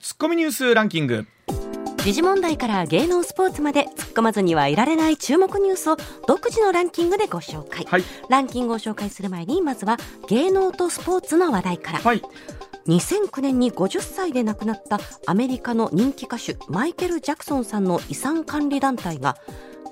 [0.00, 1.26] ツッコミニュースランキング。
[1.98, 8.02] 時事問題から芸能スポーツまで突っ込まずにはいられない注目ニュースを独自のランキングでご紹介、はい。
[8.30, 12.22] ランキングを紹介する前にまずは芸能とスポーツの話題から、はい。
[12.86, 19.36] 2009年に50歳で亡くなったアメリカの人気歌手マイケル・ジャクソンさんの遺産管理団体が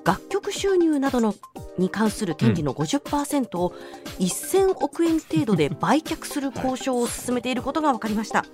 [0.09, 1.35] 楽曲収入などの
[1.77, 3.75] に関する権利の50%を
[4.19, 8.47] 1000億円程度で売却する交渉を進めていることが分かりました。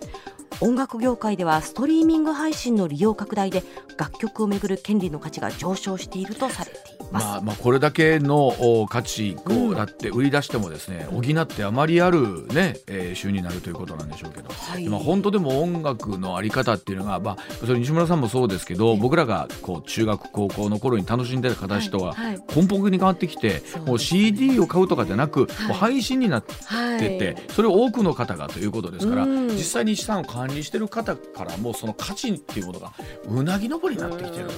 [0.61, 3.63] 音楽業界ではストリーミング配信の利用拡大で
[3.99, 8.47] 楽曲をめぐる権利の価値が上昇しているとされています、まあ、まあこれだけの
[8.81, 14.89] お価値をだって売り出してもですね、補ってあまりある、ねえー収入になるということなんでしょうけど、はい。
[14.89, 22.15] まあ、本当でも音楽のあり方っていうのが、まあ、それ西村さんもそうですけど僕らがこう中学高校の頃に楽しんでた形とは。
[22.55, 26.99] 根本的に変わってきて、もう CD を買うとかじゃなく、配信になってはい。
[26.99, 29.49] て、それを多くの方がということですから、うん。
[29.49, 32.93] 実際に資産を管理してる方からもうその価値っていうものが
[33.29, 34.51] うなぎ登りになってきてる。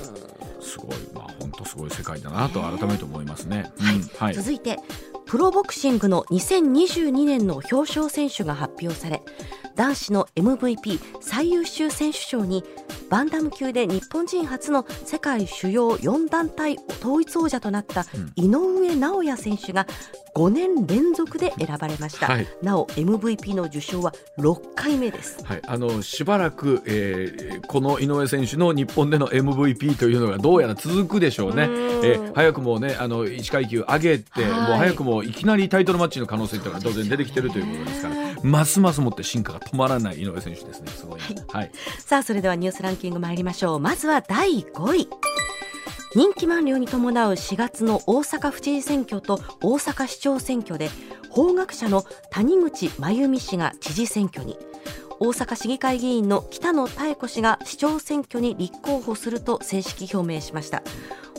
[0.61, 3.71] すごい、まあ、本当すごい世界だなと改めて思いますね。
[4.19, 4.35] はい。
[4.35, 4.79] 続いて
[5.27, 9.23] プロボクシングの2022年の表彰選手が発表され
[9.75, 12.65] 男子の MVP 最優秀選手賞に
[13.11, 19.87] バンダム級で日本人初の世界主要4団体統一王者となった井上尚弥選手が
[20.37, 22.47] 5年連続で選ばれました、はい。
[22.63, 25.43] なお MVP の受賞は6回目です。
[25.43, 31.65] はい、あのしばらく、えーこの井上選手の日本での MVP というのがどうやら続くでしょうね。
[31.65, 31.73] うん。
[32.05, 34.51] えー早くもねあの1階級上げて、はい。
[34.51, 40.91] もう早くもいきなりタイトルマッチの可能性というのが当然出てきてるということですからますますもって進化が止まらない井上選手ですね。
[40.91, 41.21] すごい。
[41.35, 41.45] な。
[41.49, 43.81] はい、さあそれではニュースランキング参りましょう。
[43.81, 45.09] まずは第5位。
[46.15, 50.89] 任期満了に伴う4月の大阪府知事選挙と大阪市長選挙で
[51.29, 54.57] 法学者の谷口真由美氏が知事選挙に
[55.19, 60.83] 大阪市議会議員の北野妙子氏が市長選挙に立候補すると正式表明しました。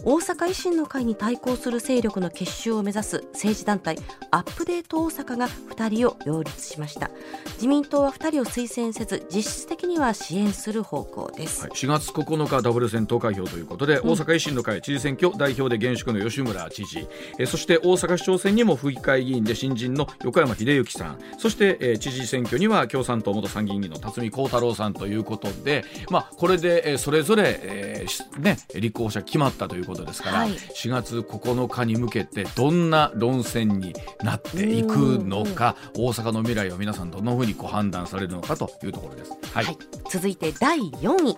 [0.03, 3.97] 大阪維新の会に対抗する勢力の結集を目指す政治団体
[4.29, 7.09] アップデート大阪が2人を擁立しました。
[7.56, 17.07] 自民党は2人を推薦せず実質的には支援する方向です、はい、4月9日ダブル選投開票ということで、大阪維新の会知事選挙代表で現職の吉村知事、
[17.40, 21.19] えーそして大阪市長選にも府議会議員で新人の横山秀幸さん。
[21.40, 30.50] そして、えー知事選挙には共産党元参議員の辰巳幸太郎さんということで、まあ、これで、えーそれぞれ、えーしね、立候補者決まったということですから、はい。
[30.51, 39.31] 4月9日に向けてどんな論戦になっていくのか大阪の未来を皆さんどんなふうにご判断されるのかというところです。
[39.53, 39.66] はい。
[39.66, 39.78] はい、
[40.09, 41.38] 続いて第4位。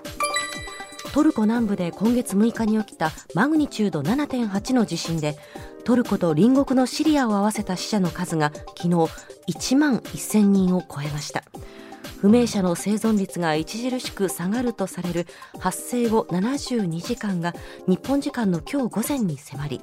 [1.14, 5.38] トルコ南部で今月6日に起きたマグニチュード7.8の地震で
[5.84, 8.90] トルコと隣国のシリアを合わせた死者の数が昨日
[9.48, 11.44] 1万1000人を超えました
[12.22, 15.26] 不明者の生存率が著しく下がるとされる
[15.58, 17.54] 発生後72時間が
[17.88, 19.82] 日本時間の今日午前に迫り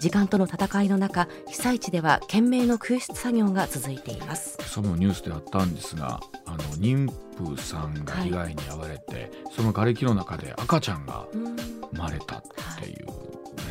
[0.00, 4.58] 時間との戦いの中被災地では懸命の救出作業が続いています。
[4.66, 12.42] そのニュースであったんですがあの妊婦さんが被害に遭われて、その瓦礫の中で赤ちゃんが生まれたっ
[12.80, 13.06] ていう。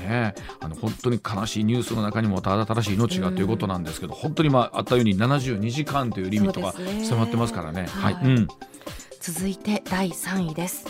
[0.03, 6.73] ね、あの本当に悲しいニュースの中にもただただしい命がということなんですけど、本当にまああったように72時間というリミットが
[7.05, 7.85] 迫ってますからね。
[7.87, 8.25] はい、はい。
[8.25, 8.47] うん、
[9.21, 10.85] 続いて第3位です。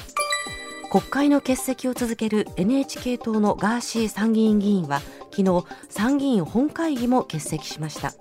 [0.90, 5.02] 国会の欠席を続ける NHK 党のガーシー参議院議員は
[5.36, 8.14] 昨日参議院本会議も欠席しました。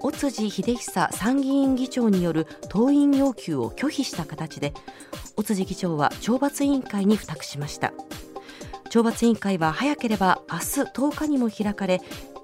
[0.00, 4.72] 尾辻秀久参議院議長による党員要求を拒否した形で
[5.36, 7.92] 尾辻議長は懲罰委員会に付託しました。
[8.90, 12.00] 懲罰委員会は早ければ明日10日にも開かれ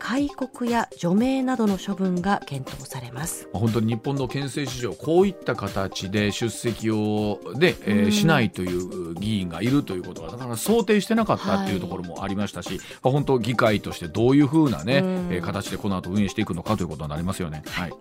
[0.08, 3.48] 戒告や除名などの処分が検討されます。
[3.52, 8.12] まあ本当に日本の憲政史上こういった形で出席をで、えーうん。
[8.12, 15.34] しないという議員がいるということがだから想定してなかったっていうところもありましたし、まあ本当議会としてどういうふうなね、うん。
[15.34, 17.64] えー形でこの後運営していくのかということになりますよね。
[17.66, 17.96] はい、うん。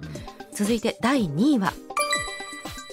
[0.54, 1.74] 続いて第2位は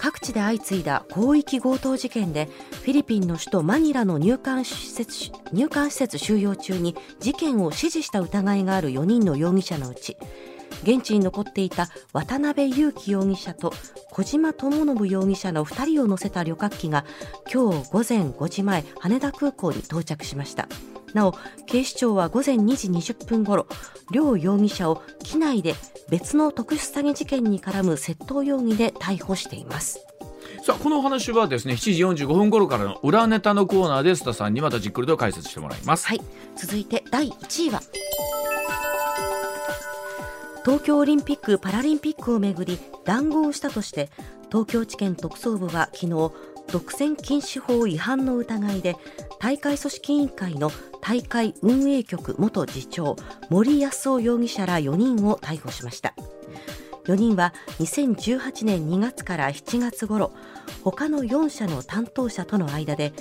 [0.03, 10.17] 各地で相次いだ広域強盗事件でフィリピンの首都マニラの入管施設入管施設収容中に事件を指示した疑いがある4人の容疑者のうち
[10.83, 13.73] 現地に残っていた渡辺優樹容疑者と
[14.11, 17.05] 小島智信容疑者の2人を乗せた旅客機が
[17.53, 20.67] 今日午前5時前羽田空港に到着しました。
[21.15, 21.35] なお
[21.67, 23.67] 警視庁は午前2時20分ごろ
[24.11, 25.75] 両容疑者を機内で
[26.09, 30.01] 別の特殊詐欺事件に絡む窃盗容疑で逮捕しています。
[30.63, 36.07] さあこのお話はですね7時45分頃からの裏ネタのコーナーで須田さんにまたじっくりと解説してもらいます。
[36.07, 36.21] はい。
[36.57, 37.81] 続いて第1位は。
[40.65, 44.11] 東京オリンピック・パラリンピックをめぐり談合をしたとして
[44.49, 48.95] 東京地検特捜部は昨日独占禁止法違反の疑いで
[49.41, 50.71] 大会組織委員会の
[51.03, 53.17] 大会運営局元次長
[53.51, 56.15] 森康夫容疑者ら4人を逮捕しました。
[57.07, 60.33] 4人は2018年2月から7月頃
[60.85, 63.13] 他の4社の担当者との間で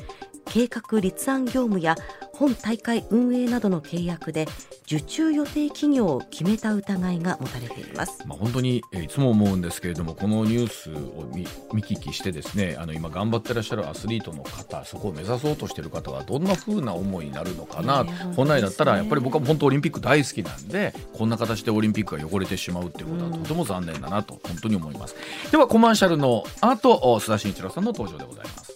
[0.51, 1.95] 計画立案業務や
[2.33, 4.47] 本大会運営などの契約で
[4.83, 25.15] 受注予定企業を決めた疑いが持たれています、まあ、本当にいつも思うんですけれどもこのニュースを見見聞きしてですねあの今頑張ってらっしゃるアスリートの方そこを目指そうとしている方はどんなふうな思いになるのかな、ね、本来だったらやっぱり僕は本当オリンピック大好きなんでこんな形でオリンピックが汚れてしまうっていうことはとても残念だなと本当に思います。
[25.49, 28.70] ではコマーシャルの後須田慎一郎さんの登場でございます。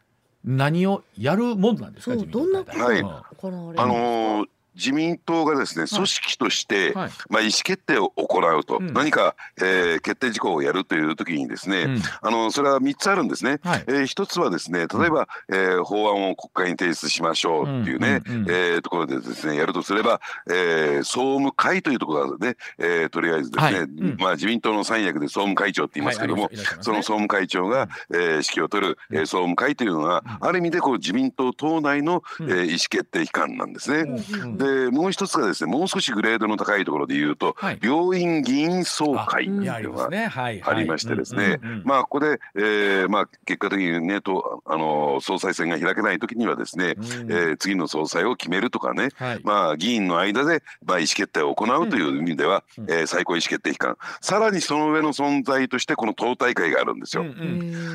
[0.44, 13.60] 何をやるもんなんですかどんなことが行われる、あのー自民党がですね組織として、はい、まあ、意思決定を行うと、うん、何か、えー、決定事項をやるという時にですね、うん、あのそれは3つあるんですね。
[13.62, 23.88] はい、えー、1つはですね例えば、えー、法案を国会に提出しましょうっていうね、うんうんうん、えー、ところでですねやるとすれば、えー、総務会というところで、えー、とりあえずですね、はい、
[24.18, 26.56] まあ、自民党の三役で総務会長って言いますけども、はい。
[26.56, 34.04] ね、その総務会長が、えー、指揮を執る、えー、総務会というのは、ある意味でこう自民党党内の、えー、意思決定機関なんですね。
[34.60, 41.58] でもう一つがですねもう少しグレードの高いところで言うと、はい、両院議員総会っていうのがありましてですね。
[41.84, 53.96] まあここで、えーまあ、結果的にねとあの総裁選が開けない時にはですね、うん、えー、次の総裁を決めるとかね、はい、まあ議員の間で、まあ、意思決定を行うという意味では、うん、えー、最高意思決定機関。
[54.20, 57.22] さらにその上の存在としてこの党大会があるんですよ。
[57.22, 57.32] うんう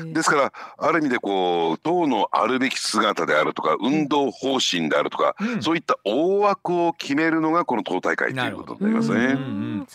[0.06, 9.38] ん、ですからある意味でこう党のあるべき姿であるとか運動方針であるとか、うん、そういった大枠を決めるのがこの党大会ということになりますね。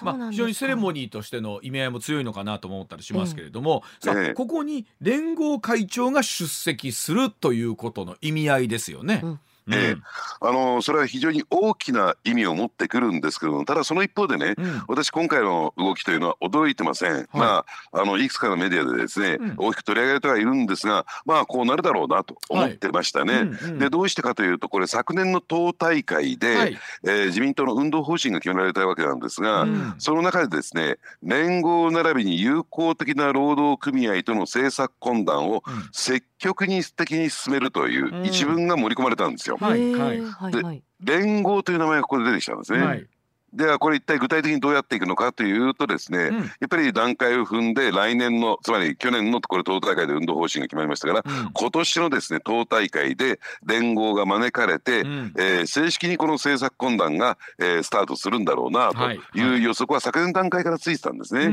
[0.02, 9.22] まあ、非常にセレモニーとしての意味合いも強いのかなと思ったりしますけれども、さあ、ここに連合会長が出席するということの意味合いですよね。
[9.24, 9.98] うんえー、
[10.42, 23.50] あのそれは非常に大きな意味を持ってくるんですけどもただその一方でね、うん、私今回の動きというのは驚いてません、はい、まああのいくつかのメディアでですね、うん、大きく取り上げられてはいるんですがまあこうなるだろうなと思ってましたね、はいうん。
[23.50, 39.58] うん、でどうしてかというとこれ昨年の党大会で、はい、えー、自民党の運動方針が決められたわけなんですが、うん、その中でですね連合並びに友好的な労働組合との政策懇談を積極的に進めるという一文が盛り込まれたんですよ。
[39.62, 42.80] はいはい、で連合という名前がここで出てきたんですね。
[42.80, 43.08] はい
[43.54, 61.52] ではこれ一体具体的にどうやっていくのかというとですね、うん、やっぱり段階を踏んで来年のつまり去年のこれ党大会で運動方針が決まりましたから、うん、今年のですね党大会で連合が招かれて、うん、えー、正式にこの政策懇談が、えー、スタートするんだろうなという予測は昨年段階からついてたんですね。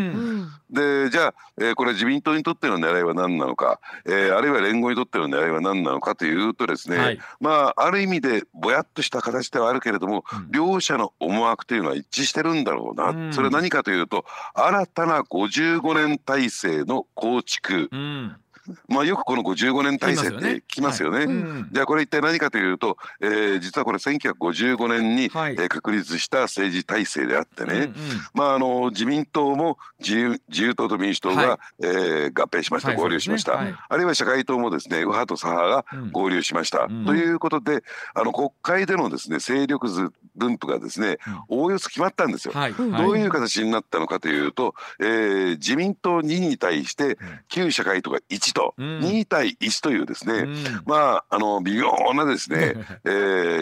[0.70, 18.36] でじゃあ、えー、これ自民党にとっての狙いは何なのか、えー、あるいは連合にとっての狙いは何なのかというとですね、はい、まあある意味でぼやっとした形ではあるけれども、両者の思惑というのは一致してるんだろうな、うん、それは何かというと新たな55年体制の構築、うん
[18.88, 21.26] まあ、よくこの55年体制って聞きますよね。
[21.72, 27.92] じゃあこれ一体何かというと、えー、実はこれ1955年に、はい、えー、確立した政治体制であってね、うんうん、
[28.34, 33.66] まあ、あの自民党も自由自由党と民主党が、はい、えー、合併しました、合流しました、はい。
[33.66, 37.82] ね、あるいは社会党もですね右派と左派が合流しました、うん、ということで
[38.14, 42.54] あの国会でのですね勢力図分布がですね、おおよそ決まったんですよ。
[42.54, 52.74] どういう形になったのかというと、えー、自民党2に対して旧社会党が1と、うん、2対1というですね、うん、まああの微妙なですね、
[53.04, 53.08] え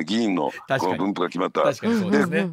[0.00, 1.64] ー、議員のこの分布が決まった。
[1.64, 2.48] で、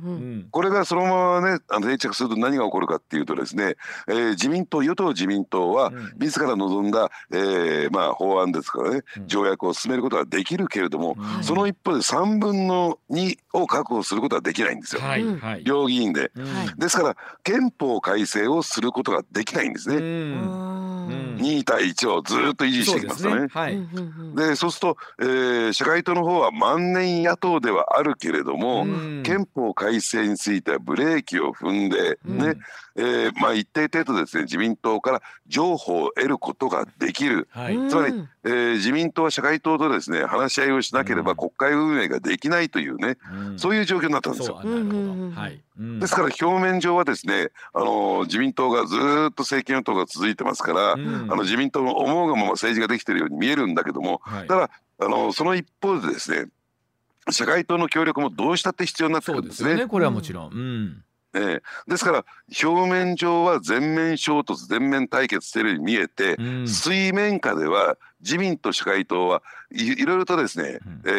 [0.51, 3.75] これがそのままねあの定着すると何が起こるかっていうとですね、
[4.07, 15.01] えー、自民党与党自民党は自ら望んだ、えー、まあ法案ですからね条約を進めることができるけれども、その一方で3分の2を確保することはできないんですよ、
[15.63, 16.31] 両議員で。
[16.77, 19.97] ですから憲法改正をすることができないんですね。
[19.97, 23.47] 2対1をずっと維持してきますよね。
[23.49, 23.79] はい、
[24.35, 28.85] でそうすると、えー、社会党の方は万年野党ではあるけれども、
[29.23, 32.55] 憲法改正についてはブレーキを踏んでね、
[32.95, 44.55] えー、まあ一定程度ですね自民党から情報を得ることができる、はい、つまり、えー、自民党は社会党とですね話し合いをしなければ国会運営ができないというね、うん、そういう状況になったんですよ。
[44.55, 45.61] はい。
[45.99, 48.99] ですから表面上はですね、あの自民党がずっ
[49.33, 54.69] と政権与党が続いてますから、うん、あの自民党の思うがまま政治ができているように見えるんだけども、はい、ただ
[54.99, 56.49] あのその一方でですね
[57.29, 59.57] 社会党の協力もどうしたって必要になってくるんですね。
[59.57, 62.25] そうですよねこれはもちろん、うんえー、ですから
[62.63, 71.09] 表面上は全面衝突全面対決しているように見えて、うん、水面下では自民と社会党はいいろいろとですね、うん、え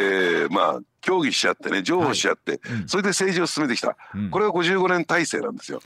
[0.46, 5.80] ー、まあ協議し合ってね譲歩し合って、はいうん、それで政治を進めてきた、うん、これが55年体制なんですよ。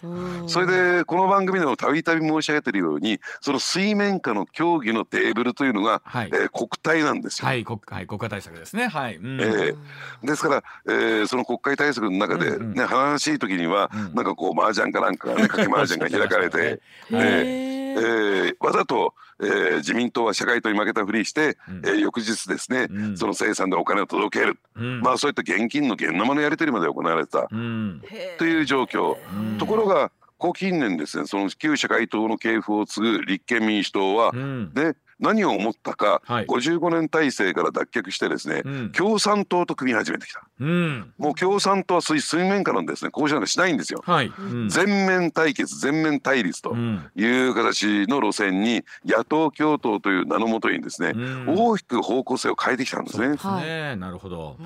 [0.47, 7.49] それでこの番組でもたびたび申し上げているようにその水面下の協議のテーブルというのが、はい、えー、国体なんですよ。
[7.49, 8.87] はい国はい、国家対策ですね。
[8.87, 9.77] はい、うん、えー、
[10.23, 16.81] ですから、えー、その国会対策の中でね、うんうん、話しい時には、うん、なんかこう麻雀かなんかねかけ麻雀が開かれて。
[17.11, 27.49] えーえー、わざと、えー、自民党は社会党に負けたふりして、うん、えー、翌日ですね、うん、その生産でお金を届ける、うん、まあそういった現金の現生のやり取りまで行われた、
[28.39, 29.17] という状況、
[29.59, 43.11] ところがここ近年ですねその旧社会党の系譜を継ぐ立憲民主党は、ね何を思ったか、はい、55年体制から脱却してですね、うん、共産党と組み始めてきた、うん、もう共産党は水水面下のですね。
[43.13, 44.27] 交渉なんかしないんですよ、はい。
[44.27, 46.75] うん、全面対決全面対立と
[47.17, 51.15] いう形の路線に野党共闘という名のもとにですね、
[51.47, 53.37] 大きく方向性を変えてきたんですね。
[53.37, 54.57] はい、なるほど、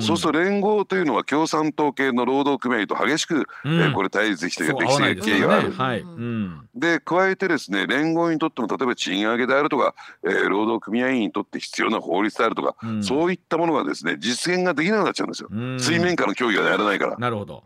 [0.00, 5.72] そうすると連合というのは共産党系の労働組合と激しく、えー、これ対立してきてきて経緯がある。
[5.72, 6.04] はい、
[6.74, 9.94] で加えてですね連合にとっても例えば賃上げであるとか
[10.24, 17.16] えー、労働組合員にとって必要な法律であるとか、うん、そういったものがですね実現ができなくなっちゃうんですよ、水面下の協議がやらないから。
[17.16, 17.64] なるほど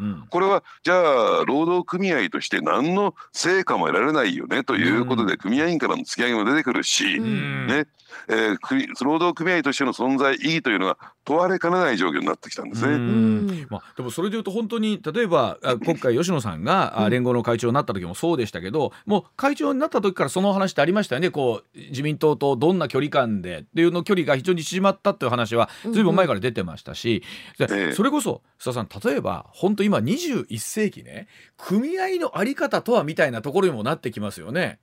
[0.00, 7.86] うん、これはじゃあ労働組合として何の成果も得られないよねということで、組合員からの突き上げも出てくるし、うん、ね。
[8.28, 13.66] えー、労働組合としての存在意義というのが問われかねない状況になってきたんですね。
[13.70, 26.16] まあ、でもそれでいうと本当に例えば今回吉野さんが連合の会長になった時もそうでしたけど、もう会長になった時からその話ってありましたよねこう自民党とどんな距離感でっていうの距離が非常に縮まったっていう話はずいぶん。
[26.16, 27.22] 前から出てましたし、
[27.58, 34.78] うんそれこそ須田さん例えば本当今21世紀ね組合の在り方とはみたいなところにもなってきますよね。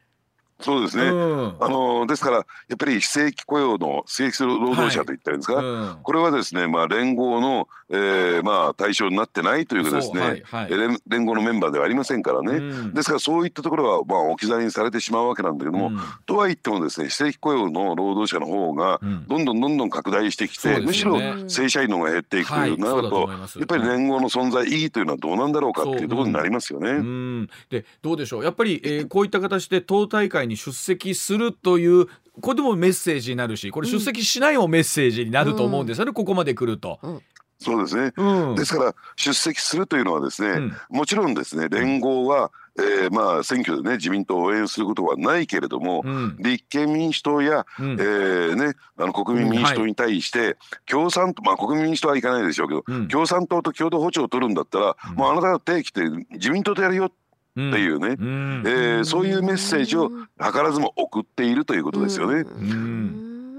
[0.62, 2.44] そうですね、うん、あのですからや
[2.76, 5.18] っぱり非正規雇用の正規労働者とい。
[5.18, 15.92] ったらいいんですか、はいうん、これはですね、まあ、連合の、えーまあ、対象になってないというかですね、はいはい、連連合のメンバーではありませんからね、うん、ですからそういったところは、まあ、置き去りにされてしまうわけなんだけども、
[16.26, 27.48] とは言ってもですね非正規雇用の労働者の方がどんどんどんどん拡大してきて、ね、むしろ正社員の方が減っていくというなると、やっぱり連合の存在意義というのはどうなんだろうかっていうところになりますよね。
[27.70, 28.44] でどうでしょう？
[28.44, 32.08] やっぱり、えー、こういった形で党大会に出席すするという
[32.42, 36.00] これでもメッセージになるしこれ出席しないもメッセージになると思うんです。
[36.00, 37.00] よね、うん、ここまで来ると。
[37.04, 37.22] うん。
[37.60, 57.16] そうですね、うん、ですから出席するというのはですね、うん、もちろんですね連合は、えー、まあ選挙でね自民党を応援することはないけれども、うん、立憲民主党や、うん、えー、ね、あの国民民主党に対して、共産党、まあ、国民民主党はいかないでしょうけど、共産党と共同歩調を取るんだったら、もうあなたが手来て自民党とやるよって
[57.60, 62.46] いうね、うん、えー、そういうメッセージを図らずも送っているということですよね。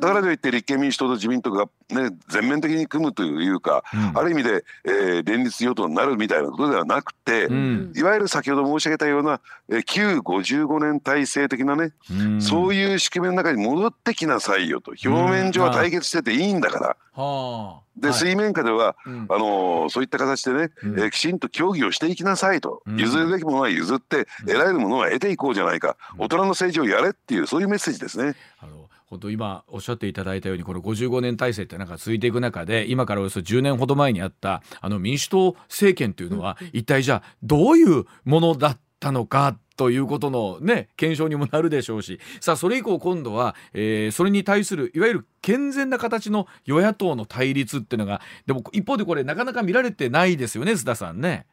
[0.00, 14.92] だからといって立憲民主党と自民党が、ね、全面的に組むというか、うん、ある意味で、えー、連立与党になるみたいなことではなくて、うん、いわゆる先ほど申し上げたような、えー、旧55年体制的なね、うん、そういう仕組みの中に戻ってきなさいよと。
[15.04, 16.96] 表面上は対決してていいんだから。
[17.22, 28.34] はあで、水面下では、あのそういった形でね、えー、きちんと協議をしていきなさいと、譲るべきものは譲って得られるものは得ていこうじゃないか、大人の政治をやれっていうそういうメッセージですね。
[28.60, 51.46] あの本当今おっしゃっていただいたようにこの55年体制ってなんか続いていく中で今からおよそ10年ほど前にあったあの民主党政権というのは一体じゃあどういうものだったのかということのね検証にもなるでしょうしさあそれ以降今度は、えー、それに対するいわゆる健全な形の与野党の対立っていうのがでも一方でこれなかなか見られてないですよね須田さんね。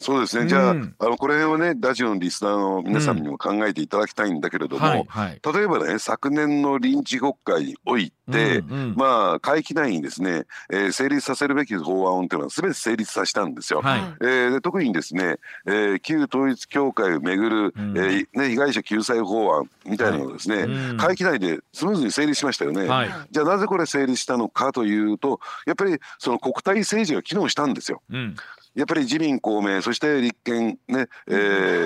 [0.00, 13.82] そうですね、じゃあ、うん、あのこれをね、ラジオのリスナーの皆さんにも考えていただきたいんだけれども、うんはいはい、例えばね、昨年の臨時国会において、うんうん、まあ、会期内にですね、えー、成立させるべき法案というのは、すべて成立させたんですよ。
[13.82, 22.86] はい、えー、で特にですね、えー、旧統一教会をめぐる、うん、えー、ね、被害者救済法案みたいなのがですね、はい、会期内でスムーズに成立しましたよね。
[22.86, 28.00] はい、じゃあ、なぜこれ成立したのかというと、やっぱりその国対政治が機能したんですよ。
[28.10, 28.34] うん。
[28.74, 31.32] やっぱり自民公明そして立憲ね、え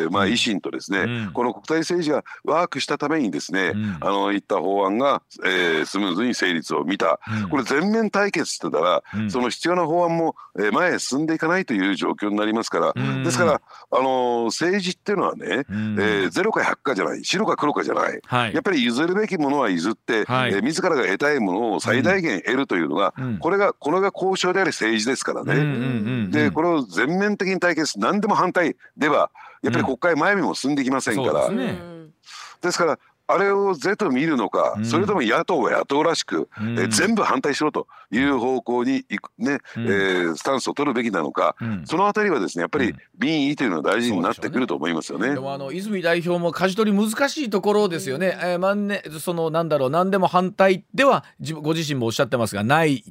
[0.09, 26.29] ー、まあ維新とですね、うん、この国際政治がワークしたためにですね、うん、あのいった法案が、えー、スムーズに成立を見た、うん、これ全面対決してたら、その必要な法案も、えー、前へ進んでいかないという状況になりますから、ですからあの政治っていうのはね、えー、ゼロか100かじゃない白か黒かじゃない、はい、やっぱり譲るべきものは譲って、はい、えー、自らが得たいものを最大限得るというのが、これがこれが交渉であり政治ですからね。
[26.31, 29.31] でこれを全面的に対決何でも反対では
[29.63, 32.13] やっぱり国会前にも進んできませんから、うん、
[32.61, 45.29] ですからあれを是と見るのか、うん、それとも野党は野党らしく、うん、え全部反対しろという方向にいくね、うん、えー、スタンスを取るべきなのか、うん、そのあたりはですねやっぱり民意というのは大事になってくると思いますよね。
[45.29, 48.39] で、ね、もあの泉代表も舵取り難しいところですよね。
[48.43, 51.25] えー、万年そのなんだろう何でも反対では
[51.63, 53.05] ご自身もおっしゃってますがない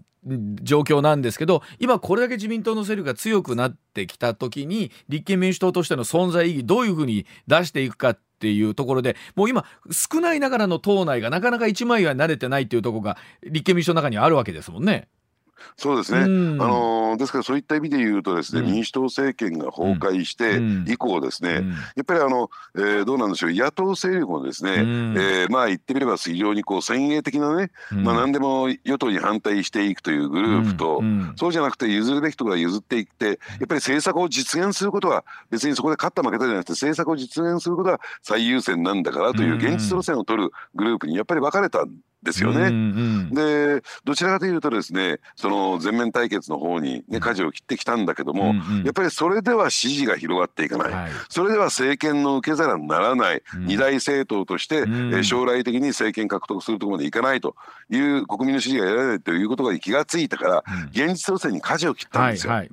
[0.62, 15.08] 状況なんですけど今これだけ自民党の勢力が強くなってきた時に立憲民主党としての存在意義どういうふうに出していくかってていうところでもう今少ないながらの党内がなかなか一枚岩に慣れてないっていうとこが立憲民主党の中にはあるわけですもんね。
[15.78, 31.02] そうですね、あのですからそういった意味で言うとですね、うん、民主党政権が崩壊して以降ですね、うん、やっぱりあの、えー、どうなんでしょう野党勢力もですね、うん、えー、まあ言ってみれば非常にこう先鋭的なね、まあ何でも与党に反対していくというグループと、
[31.36, 41.92] そうじゃなくて譲るべきところは譲っていってやっぱり政策を実現することは別にそこで勝った負けたじゃなくて政策を実現することは最優先なんだからという現実路線を取るグループにやっぱり分かれたん
[42.24, 42.62] ですよね。
[42.62, 57.56] うんうん、でどちらかというとですねその全面対決の方にね舵を切ってきたんだけども、うんうん、やっぱりそれでは支持が広がっていかない、はい、それでは政権の受け皿にならない、うん、二大政党として、うん、え将来的に政権獲得するところまでいかないと。
[57.90, 62.54] いう国民の支持が得られないということが気がついたから、現実路線に舵を切ったんですよ。
[62.54, 62.70] はいはい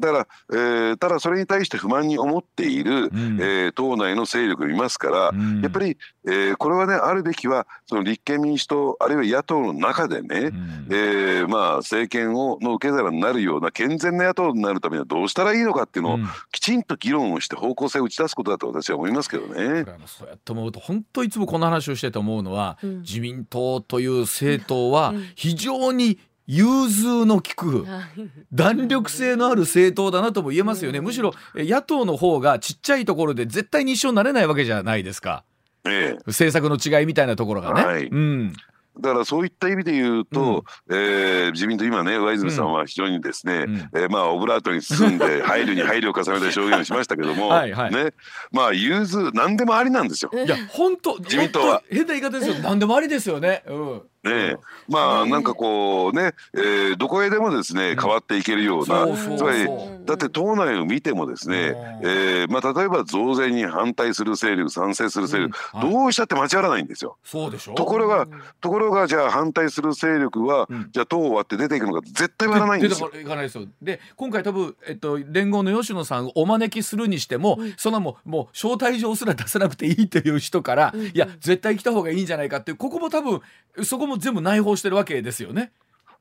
[0.00, 16.18] だから、えー、ただそれに対して不満に思っている、うん、えー、党内の勢力いますから、うん、やっぱり、えー、これはねあるべきはその立憲民主党あるいは野党の中でね、うん、えー、まあ、政権をの受け皿になるような健全な野党になるためにはどうしたらいいのかっていうのを、
[16.52, 19.84] きちんと議論をして方向性を打ち出すことだと私は思いますけどね。
[20.06, 26.18] そうやって思うと本当いつもこの話をしてて思うのは、自民党という政党は非常に
[26.50, 27.86] 融通の利く
[28.52, 31.00] 弾力性のある政党だなとも言えますよね。
[31.00, 35.44] むしろ野党の方がちっちゃいところで絶対に一緒になれないわけじゃないですか、
[35.84, 37.84] ええ、政策の違いみたいなところがね。
[37.84, 38.52] はい、うん。
[38.98, 42.72] だからそういった意味で言うと、うん、えー、自民党今ね上泉さん。
[42.72, 48.12] は非常にですね、うん、えー、まあオブラートに包んで配慮に配慮を重ねて証言をしましたけども はい、ね
[48.52, 50.30] まあ融通何でもありなんですよ。
[50.34, 51.82] いや本当自民党は。
[51.88, 52.54] 変な言い方ですよ。
[52.62, 53.62] 何でもありですよね。
[53.66, 54.56] うんね
[54.88, 59.68] まあなんかこうね、えー、どこへでもですね変わっていけるような、つまり
[60.04, 67.16] だって党内を見てもですね、えー、まあ例えば増税に反対する勢力賛成する勢力、どうしたって間違わないんですよ。
[67.24, 67.74] そうでしょ？
[67.74, 68.26] ところが
[68.60, 73.10] ところがじゃあ反対する勢力は、じゃあ党を割って出ていくのか絶対割らないんですよ。
[73.10, 83.40] ですよで今回多分、えっと、連合の吉野さんをお招きするにしても、そのももう招待状すら出さなくていいという人から、いや絶対来た方がいいんじゃないかっていうここも多分
[83.82, 85.72] そこも全部内包してるわけですよね。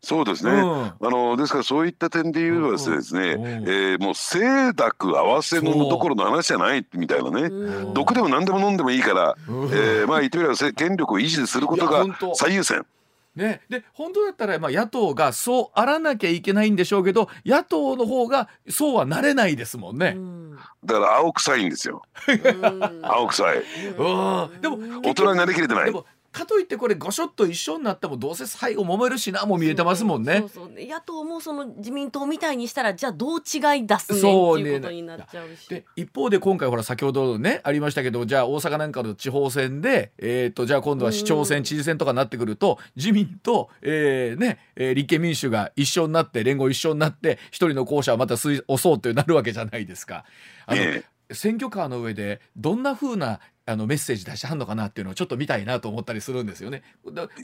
[0.01, 7.49] そうですね、うん、あのですからそういった点で言うとですね、うん、えー、もう清濁合わせのどころの話じゃないみたいなね
[7.93, 12.85] 毒でも何でも飲んでもいいから、えー、まあ言ってみれば権力を維持することが最優先。
[13.35, 20.17] ね、で本当だったらまあ野党がそうあらなきゃいけないんでしょうけど野党の方がそうはなれないですもんね。
[20.83, 22.01] だから青臭いんですよ。
[23.03, 23.57] 青臭い。
[23.57, 24.61] うん。
[24.61, 25.93] でも大人になりきれてない。
[26.39, 30.39] かといってこれごしょっと一緒になってもどうせ最後揉めるしなも見えてますもんね。
[30.39, 35.67] そうそう野党もその自民党みたいにしたらじゃあどう違い出すねっていうことになっちゃうし。
[35.67, 50.23] で一方で今回ほら先ほどねありましたけどじゃあ大阪なんかの地方選で、えーと、じゃあ今度は市長選、知事選とかになってくると自民と、えーねえー、立憲民主が一緒になって連合一緒になって一人の候補者はまた押そうってなるわけじゃないですか。
[50.65, 56.81] あの、えー、選挙カーの上でどんな風なあのメッセージ出してはんのかなっていうのをちょっと見たいなと思ったりするんですよね。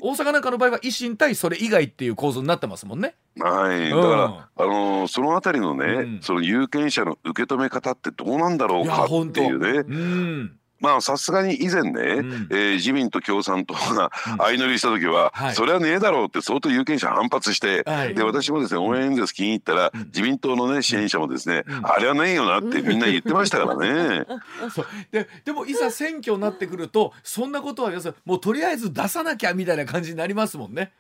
[0.02, 3.14] 大阪なんかの場合は維新対それ以外っていう構図になってますもんね。
[3.40, 9.84] はい、だから、うん、あのー、そのあたりのね、うん、その有権者の受け止め方ってどうなんだろうかっていうね。
[9.88, 24.26] うんまあさすがに以前ね、うん、えー、自民と共産党が相乗りした時は、うんそれはねえだろうって相当有権者反発して、はい、で私もですね応援演説気に入ったら、うん、自民党のね支援者もですね、あれはねえよなってみんな言ってましたからね。
[25.12, 27.92] ででもいざ選挙になってくるとそんなことは
[28.26, 30.92] もうとりあえず出さなきゃみたいな感じになりますもんね。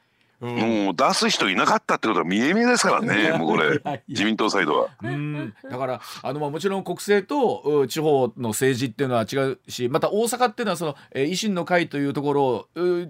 [0.45, 4.89] もう出す人いなかったってことは見え見えですからね、もうこれ、自民党サイドは。
[5.01, 5.53] うん。
[5.69, 12.67] だからあの、まあ、もちろん国政と地方の政治っていうのは違うし、また大阪っていうのはその、えー、維新の会というところを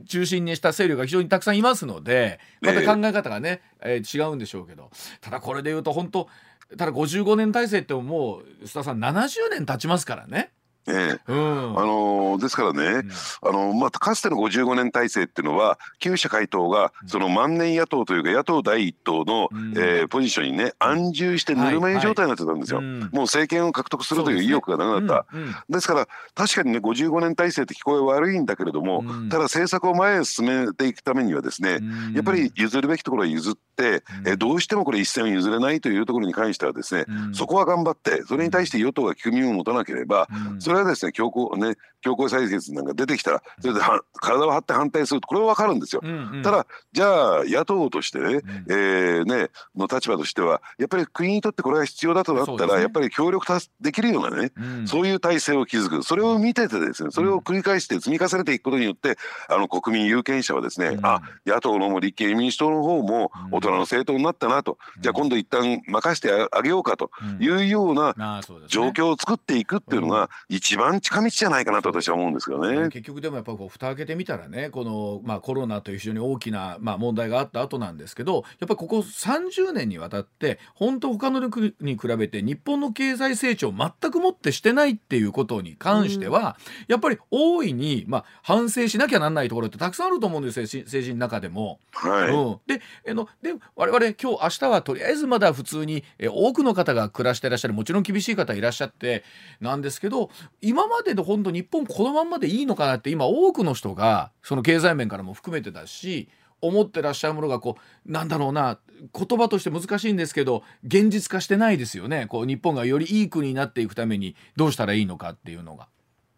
[0.07, 4.89] 中心にした勢力が非常にたくさんいますので、また考え方がね、えー、違うんでしょうけど、
[5.21, 6.29] ただこれでいうと、本当、
[6.77, 10.51] ただ55年体制ってもう、須田さん、70年経ちますからね。
[10.87, 31.79] ええ、うん、あのですからね、うん、あのまあ、かつての55年体制っていうのは旧社会党がその万年野党というか野党第一党の、うん、えー、ポジションにね安住してぬるま湯状態になってたんですよ、はいはい、もう政権を獲得するという意欲がなくなった、ねうん、ですから確かにね55年体制って聞こえ悪いんだけれども、ただ政策を前へ進めていくためにはですね、
[32.13, 40.27] やっぱり譲るべきところは譲って、えー、どうしてもこれ一線を譲れないというところに関してはですね、そこは頑張ってそれに対して与党が聞く耳を持たなければ、
[40.59, 46.01] それれはですね強硬ね強行採決なんか出てきたらそれでは体を張って反対するとこれは分かるんですよ。
[46.03, 53.45] うんうん、ただじゃあ野党としてね,、うん、えー、ねの立場としてはやっぱり国にとってこれが必要だとなったら、ね、やっぱり協力
[53.81, 56.03] できるようなね、うん、そういう体制を築く。
[56.03, 59.17] それを見ててですねそれを繰り返して積み重ねていくことによって
[59.49, 72.89] あの国民有権者はですね、うん、あ野党のも立憲民主党の方も大人の政党になったなと、じゃあ今度一旦任せてあげようかというような状況を作っていくっていうのが一番近道じゃないかなと私は思うんですけどね。
[72.89, 91.79] 結局でもやっぱこう蓋開けてみたらねこの、まあ、コロナという非常に大きな、まあ、問題があった後なんですけどやっぱりここ30年にわたって本当他の国に比べて日本の経済成長全くもってしてないっていうことに関しては、うん、やっぱり大いに、まあ、反省しなきゃなんないところってたくさんあると思うんですよ政治の中でも。
[91.91, 99.23] はいうん、であので我々今日明日はとりあえずまだ普通にえ多くの方が暮らしてらっしゃるもちろん厳しい方いらっしゃって
[99.61, 100.29] なんですけど
[100.65, 106.27] 今までの本当日本このまんまでいいのかなって今多くの人がその経済面からも含めてだし
[106.59, 108.79] 思ってらっしゃるものがこうなんだろうな
[109.13, 115.87] 言葉として難しいんですけど現実化してないですよねこう日本がよりいい国になっていくためにどうしたらいいのかっていうのが。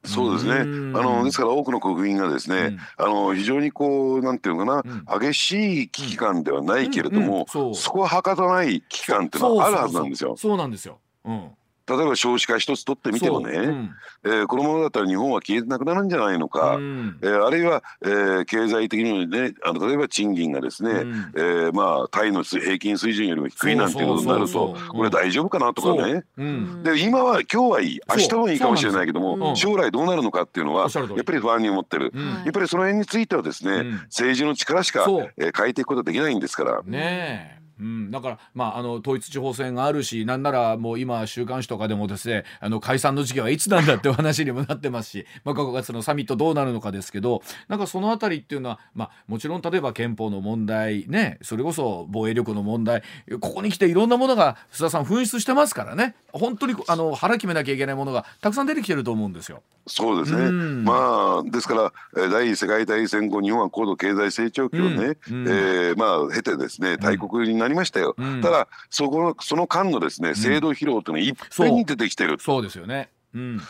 [0.03, 0.53] そうですね。
[0.53, 10.35] あのですから多くの国民がですね、うん、あの非常にこうなんていうのかな、うん、激しい危機感ではないけれども、うん、そこははかとない危機感っていうのはあるはずなんですよ。
[10.37, 10.99] そうなんですよ。
[11.25, 11.51] うん。
[11.87, 13.71] 例えば少子化一つ取ってみてもね、う。
[13.71, 13.95] ん、
[14.25, 26.43] えー、このままだったら日本は消えてなくなるんじゃないのか、うん、えー、あるいは、えー、経済的にねあの例えば賃金がですね、うん、えー、まあタイの平均水準よりも低いなんていうことになるとこれ大丈夫かなとかね、う。
[26.43, 32.11] ん、で今は今日はいい明日もいいかもしれないけども将来どうなるのかっていうのはやっぱり不安に思ってる、
[32.43, 35.05] やっぱりその辺についてはですね、政治の力しか、
[35.37, 36.81] えー、変えていくことはできないんですから。
[36.83, 53.03] ねうん、だから、まあ、あの統一地方選があるしなんならもう今週刊誌とかでもですねあの解散の時期はいつなんだってお話にもなってますし、 まあ、5月のサミットどうなるのかですけどなんかその辺りっていうのは、まあ、もちろん例えば憲法の問題ねそれこそ防衛力の問題
[53.39, 56.15] ここに来ていろんなものが須田さん紛失してますからね。
[56.33, 59.63] 本当にあの腹決めなきゃいけないものがたくさん出てきてると思うんですよ。
[59.89, 65.43] そうですね、うん、まあですから第二次世界大戦後日本は高度経済成長期をね、うん。
[65.43, 73.61] うん、えー、まあ経てですね大国になりましたよ、うん、ただそこのその間のですね制度疲労というのはいっぺんに出てきてる、そうですよねうん、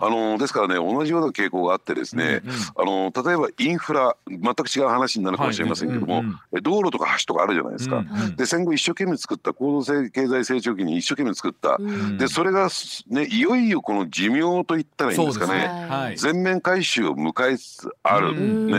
[0.00, 12.68] あのですからね同じような傾向があってですね、うんうん、あの例えばインフラ全く違う話になるかもしれませんけども、はいうんうん、道路とか橋とかあるじゃないですか、うんうん、で戦後一生懸命作った高度経済成長期に一生懸命作った、うん、でそれが、
[13.08, 18.76] ね、いよいよこの寿命といったらいいんですかね、はい、全面回収を迎えつつある、ね。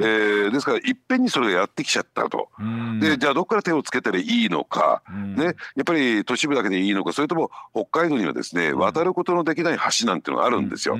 [0.00, 2.48] えー、ですからいっぺんにそれがやってきちゃったと、
[3.00, 5.02] でじゃあどこから手をつけたらいいのか、
[5.36, 7.12] ね、やっぱり都市部だけでいいのか。
[7.12, 10.98] それとも北海道にはですね渡ることのできない橋なんていうのがあるんですよ。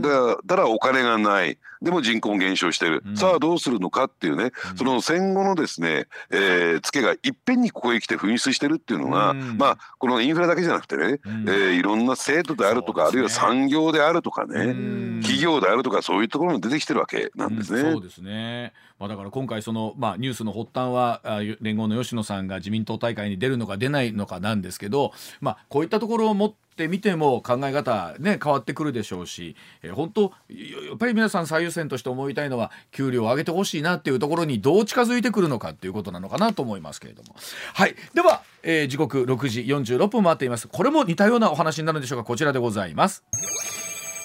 [0.00, 1.58] だからお金がない。
[1.82, 14.74] でも人口も減少してる、さあどうするのかっていうね、その戦後のですね、えー、ツケがいっぺんにここへ来て噴出してるっていうのが、まあこのインフラだけじゃなくてね、えー、いろんな制度であるとか、あるいは産業であるとかね、
[15.22, 17.92] 企業であるとかそういうところも出てきてるわけなんですね。
[17.92, 21.22] そうですねまあ、だから今回その、まあ、ニュースの発端は
[21.62, 37.34] 連合の吉野さんが自民党大会に出るのか出ないのかなんですけど、まあ、こういったところを持ってみても考え方、ね、変わってくるでしょうし、えー、本当やっぱり皆さん最優先として思いたいのは給料を上げてほしいなっていうところにどう近づいてくるのかっていうことなのかなと思いますけれども。
[37.72, 43.24] はい、では、えー、時刻6時46分回っていますこれも似たようなお話になるんでしょうかこちらでございます。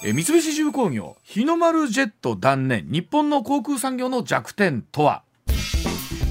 [0.04, 2.88] え三菱重工業日の丸ジェット断念。
[2.90, 5.24] 日本の航空産業の弱点とは？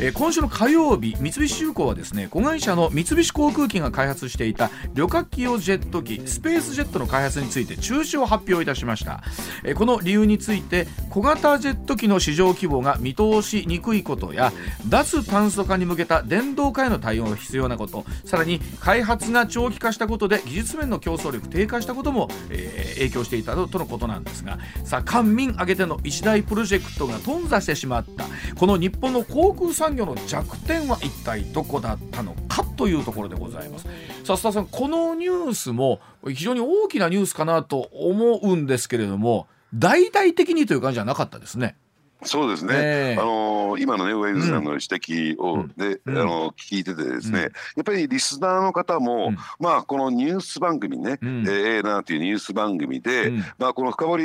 [0.05, 9.23] えー、今週の火曜日三菱重工はですね子会社の三菱航空機が開発していた旅客機用ジェット機スペースジェットの開発について中止を発表いたしました、
[9.65, 14.53] えー、この理由について小型ジェット機の市場規模が見通しにくいことや
[14.91, 28.27] 脱炭素化に向けた電動化への対応が必要なことさらに開発が長期化したことで技術面の競争力低下したことも、えー、影響していたとのことなんですがさあ官民挙げての一大プロジェクトが頓挫してしまった。
[28.55, 33.85] この日本の航空産業の弱点は一体どこだったのかというところでございます。
[34.25, 41.77] さあ須田さんこのニュースも非常に大きなニュースかなと思うんですけれども大々的にという感じじゃなかったですね。
[42.25, 54.25] そうですね、えー、あの今のねウェイズさんの指摘を、うん、で、うん、あの聞いててですね、うん、やっぱりリスナーの方も、まあこのニュース番組ね、うん、えー、なんていうニュース番組で、まあこの深掘り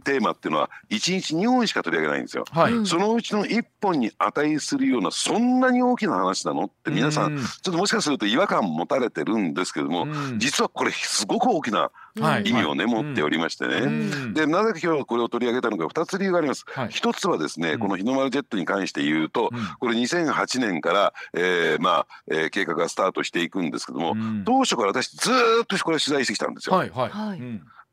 [0.00, 2.44] テーマっていうのは1日2本しか取り上げないんですよ。
[2.50, 10.06] はい、そのうちの1本に値するようなそんなに大きな話なのって皆さん、ちょっともしかすると違和感持たれてるんですけども、
[10.38, 16.64] 実はこれすごく大きな意味をね、持っておりましてね、でなぜか今日これを取り上げたのか2つ理由があります。
[16.66, 19.50] はい、1つはですね、この日の丸ジェットに関して言うと、
[19.80, 25.30] これ2008年から、えー、まあ、えー、計画がスタートしていくんですけども、当初から私ず
[25.62, 26.76] っとこれ取材してきたんですよ。
[26.76, 27.10] はいはい、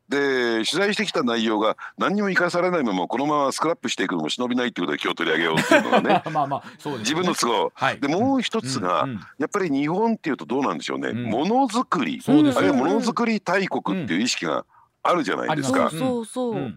[0.09, 6.23] で取材してきた内容が何にも生かされないままこのままスクラップしていくのも忍びないっていうことで今日取り上げようっていうのがね。
[6.31, 14.65] まあまあそうです、ね、自分の都合、はい、でもう一つが、うんうん、やっぱり日本っていうとどうなんでしょうね、ものづくり、あるいはものづくり大国っていう意識が
[15.01, 15.89] あるじゃないですか。
[15.89, 16.73] そうそう、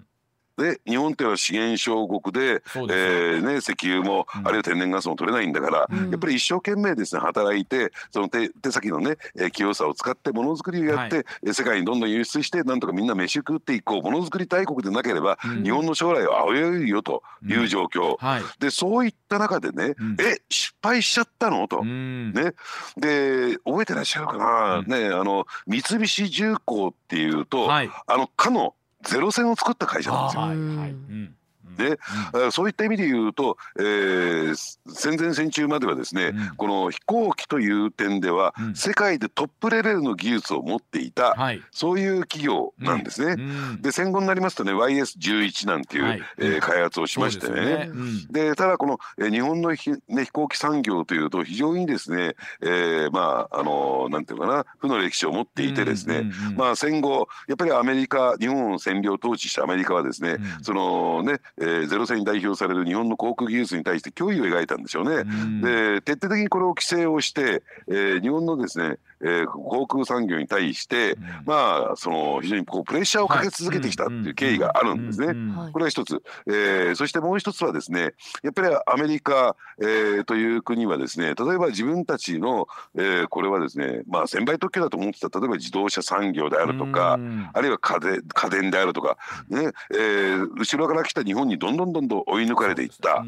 [0.58, 9.16] で日本っては資源小国でで、えーね、石油も、うん、あるいは天然ガスも取れないんだから、うん、やっぱり一生懸命ですね働いてその手手先のね
[9.52, 21.68] 器用さを使ってものづくりをやって、はい、世界にどんどん輸出してなんとかみんな飯食っていこうものづくり大国でなければ、うん、日本の将来は危ういよという状況、はい、でそういった中でね、え失敗しちゃったの？
[21.68, 22.54] と、ね。
[22.96, 28.74] で覚えてらっしゃるかな、ねあの三菱重工っていうと、はい、あのかの
[29.08, 30.42] ゼロ戦を作った会社なんですよ。
[30.42, 31.34] はいはいうん
[31.78, 31.98] で、
[32.34, 34.54] うん、そういった意味で言うと、えー、
[34.88, 43.42] 戦前戦中まではですね、うん、この飛行機という点では、うん、世界でトップレベルの技術を持っていた、はい、そういう企業なんですね。
[43.80, 47.90] で戦後になりますとね YS11 なんていう、はい、えー、開発をしましてね。
[48.30, 65.24] で、ね、ただこの、えー、日本のひ、ね、飛行機産業というと非常にですね、えー、まああのなんていうかな負の歴史を持っていてですね、まあ戦後やっぱりアメリカ日本を占領統治したアメリカはですね、そのね、えー、ゼロ戦に代表される日本の航空技術に対して脅威を描いたんでしょうね。
[65.62, 75.34] で徹底的にこれを規制をして、えー、日本のですねえー、航空産業に対して、うん、まあその非常にこうプレッシャーをかけ続けてきたっていう経緯があるんですね。
[75.72, 87.18] これは一つ、えー、そしてもう一つはですねやっぱりアメリカ、えー、という国はですね例えば自分たちの、えー、これはですねまあ専売特許だと思ってた例えば自動車産業であるとか、
[87.52, 89.16] あるいは家電家電であるとか、
[89.48, 93.24] ねえー、後ろから来た日本にどんどんどんどん追い抜かれていった。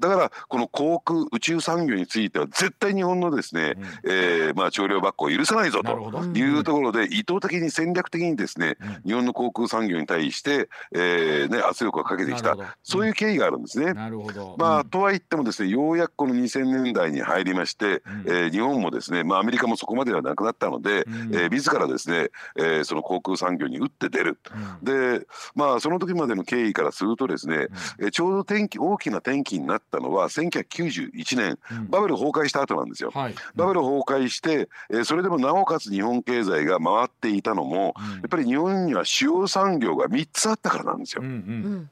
[0.00, 12.56] だからこの航空宇宙産業については絶対日本のですね、えー、まあ調量バッこを許さないぞというところで意図的に戦略的にですね、日本の航空産業に対して、えーね、圧力をかけてきた。
[12.82, 13.92] そういう経緯があるんですね。
[13.92, 14.56] なるほど。
[14.58, 24.38] まあ、とは言ってもですねようやくこの2000年代に入りまして、うん、えー、日本もですね、まあ、アメリカもそこまではなくなったので、うん、えー、自らですね、えー、その航空産業に打って出る、
[24.80, 33.10] うん、でまあその時までの経緯からするとですね、うん、えちょうど転機大きな転機になったのは1991年、バブル崩壊した後なんですよ。
[33.14, 41.22] はい、バブル崩壊して、えー、それでもなおかつ日本経済が回っていたのも、やっぱり日本には主要産業が3つあったからなんですよ。
[41.24, 41.90] うんうん。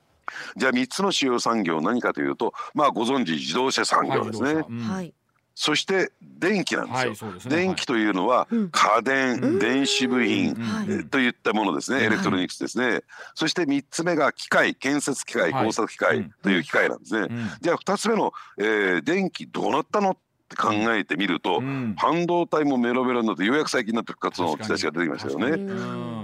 [0.56, 4.64] じゃあ3つの主要産業何かというとまあご存知自動車産業ですね。
[4.86, 5.12] はい、
[5.52, 7.30] そして電気なんですよ。
[7.30, 10.54] はいすね、電気というのは家電、うん、電子部品、
[10.88, 13.00] うん、といったものですね、エレクトロニクスですね。
[13.34, 17.28] そして3つ目が機械、建設機械、工作機械という機械なんですね。
[17.60, 20.16] じゃあ2つ目の、えー、電機どうなったのっ
[20.48, 23.98] て考えてみると、うん、半導体もメロメロになってようやく最近に。
[23.98, 25.72] なって復活の兆しが出てきましたよね。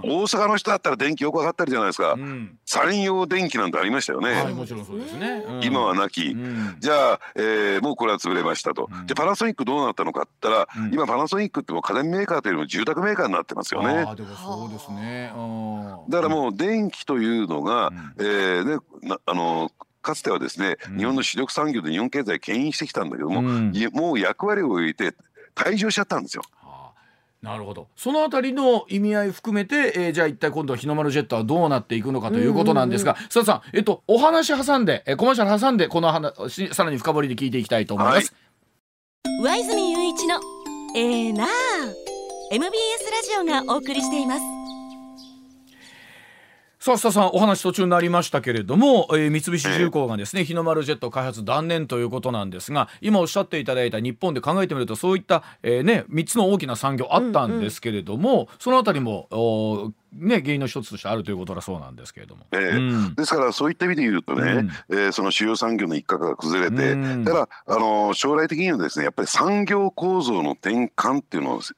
[0.04, 4.32] 大阪の人だったら電機よく分かってるじゃないですか、うん、三洋電機なんてありましたよね。
[4.32, 6.36] はい、もちろんそうですね、うん、今はなき、
[6.78, 14.04] じゃあ、えー、もうこれは潰れましたと、じゃあパナソニックどうなったのかって言ったら、今パナソニックっても家電メーカーというよりも住宅メーカーになってますよね。
[14.06, 15.32] あでもそうですね。
[16.08, 19.70] だからもう電気というのが、うん、えー、ね、あの
[20.04, 25.14] かつてはですね、うん、日本の主力産業で日本経済牽引してきたんだけども、うん、もう役割を終えて
[25.54, 26.42] 退場しちゃったんですよ。
[27.42, 38.34] なるほどそのあたりの意味合い含めて、えー、じゃあ一体今度は日の丸ジェットはどうなっていくのかということなんですが須田さん、えっと、お話挟んで、えー、コマーシャル挟んでこの話さらに深掘りで聞いていきたいと思います。
[39.42, 40.40] はい、上泉雄一の
[40.96, 41.46] えー、な
[42.50, 42.70] MBS
[43.10, 44.63] ラジオがお送りしています。
[46.84, 62.46] さあ、須田さん、お話途中になりましたけれども、えー、三菱重工がですね、日の丸ジェット開発断念ということなんですが、今おっしゃっていただいた日本で考えてみると、そういった、えー、ね、3つの大きな産業あったんですけれども、うんうん、そのあたりも、ね、原因の一つとしてあるということだそうなんですけれども。
[62.52, 64.52] えー、うん、ですからそういった意味で言うとね、
[64.88, 71.74] うん、えー、その主要産業の一角が崩れて、うん、だからあの将来的にはですねやっぱり産業構造の転換っていうのをし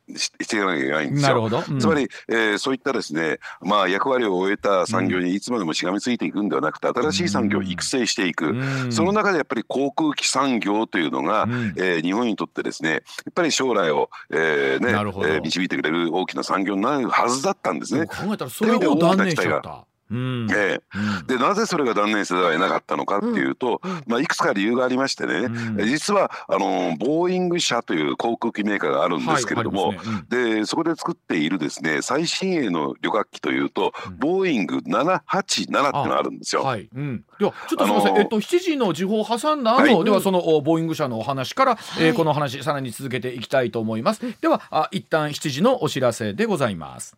[0.49, 1.29] ていかなきゃいけないんですよ。
[1.29, 1.62] なるほど。
[1.68, 8.55] うん、つまり、えー、そういったですね、まあ、役割を終えた産業にいつまでもしがみついていくんではなくて新しい産業を育成していく、
[8.90, 13.01] その中でやっぱり航空機産業というのが、うん、えー、日本にとってですねやっ
[13.35, 18.07] ぱり将来を、えーねえー、導いてくれる大きな産業になるはずだったんですね。
[18.27, 19.87] 考えたらそれを断念しちゃった。
[20.11, 20.47] うん。
[20.51, 20.81] ええ、
[21.27, 30.03] でなぜそれが断念せざるを得なかったのかっていうと、うん、まあ、いくつか理由がありましてね、うん、実はあのボーイング社という航空機メーカーがあるんですけれども、はいね。
[30.31, 36.62] うん、でそこで作っているですね最新鋭の旅客機というと、ボーイング787っていうのがあるんですよ。
[36.62, 44.21] はい、うん、ではちょっとすみません、えっと、7時の時報を挟んだ後、はい、ではそのボーイング社のお話から、はい、えー、この話さらに続けていきたいと思います。
[44.41, 47.17] ではあ一旦7時のお知らせでございます。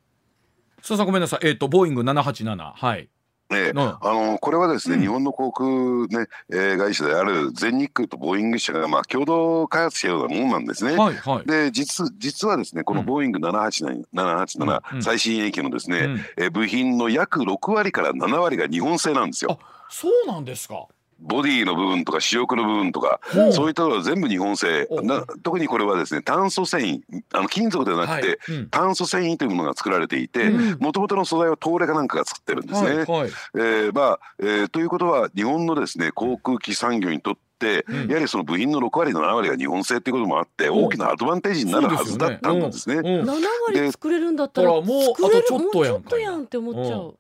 [0.89, 1.41] 須田さんごめんなさい。
[1.43, 3.11] えっ、ー、とボーイング787はい。
[3.51, 5.71] えー、あのこれはですね、うん、日本の航空、
[6.09, 10.95] ねえー、会社である全日空とボーイング社が、まあ、共同開発したようなものなんですね。
[10.97, 19.59] はいはい、で実実はですねこのボーイング787、787、うん、最新鋭機のですね、うん、えー、部品の約6割から7割が日本製なんですよ。
[19.89, 20.87] そうなんですか。
[21.21, 23.21] ボディの部分とか主翼の部分とか、
[23.53, 24.87] そういったのは全部日本製。
[25.03, 27.01] な特にこれはですね炭素繊維
[27.33, 28.61] あの金属ではなくて、はい。
[28.61, 32.89] うん、炭素繊維というものが作られていてもともとの素材は東レかなんかが作ってるんですね。
[32.89, 42.97] はいはい、えー、まあえー、ということは日本のですね航空機産業にとって、うん、やはりその部品の6割の7割が日本製っていうこともあって大きなアドバンテージになるはずだったんですね。
[42.97, 43.35] すねうん、7
[43.67, 44.83] 割作れるんだったらもうあ
[45.17, 47.17] とちょっとやんって思っちゃう。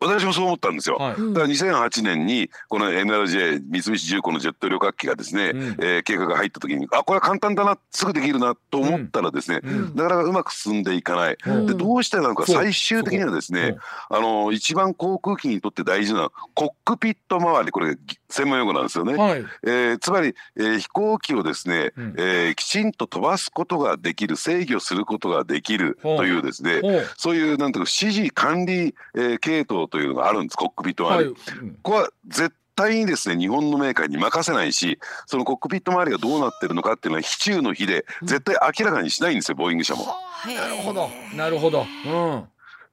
[0.00, 0.96] 私もそう思ったんですよ。
[0.96, 11.36] はい、だから2008年にこの NRJ 三菱重工のジェット旅客機がですね、うん、えー、計画が入った時にあこれは簡単だなすぐできるなと思ったらですね、うん、なかなかうまく進んでいかない。
[11.46, 13.76] うん、でどうしてなのか最終的にはですね、
[14.08, 17.96] あの一番航空機にとって大事なコックピット周りこれ
[18.30, 19.14] 専門用語なんですよね。
[19.16, 26.80] はい、えー、つまり、えー、飛行機をですね、うん、えー、きちんと飛ばすことができる制御することができるというですね
[27.16, 30.56] そういうなんていうか指示管理、えー、系統というのがあるんです。
[30.56, 31.30] コックピット周り。
[31.30, 31.58] はい。
[31.60, 40.06] うん、ここは絶対にですね日本のメーカーに任せないしそのコックピット周りがどうなってるのかっていうのは非中の日で絶対明らかにしないんですよ、ボーイング社も。
[40.46, 41.10] なるほど。
[41.34, 41.84] なるほど。
[42.06, 42.44] うん。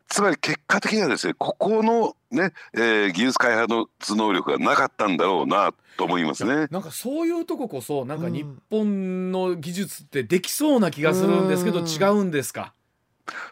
[0.07, 6.67] つまり結果的にはですねここのね、えー、技術開発能力がなかったんだろうなと思いますね。
[6.69, 12.73] なんかそういうとここそなんか日本の技術ってできそうな気がするんですけど、うん、違うんですか？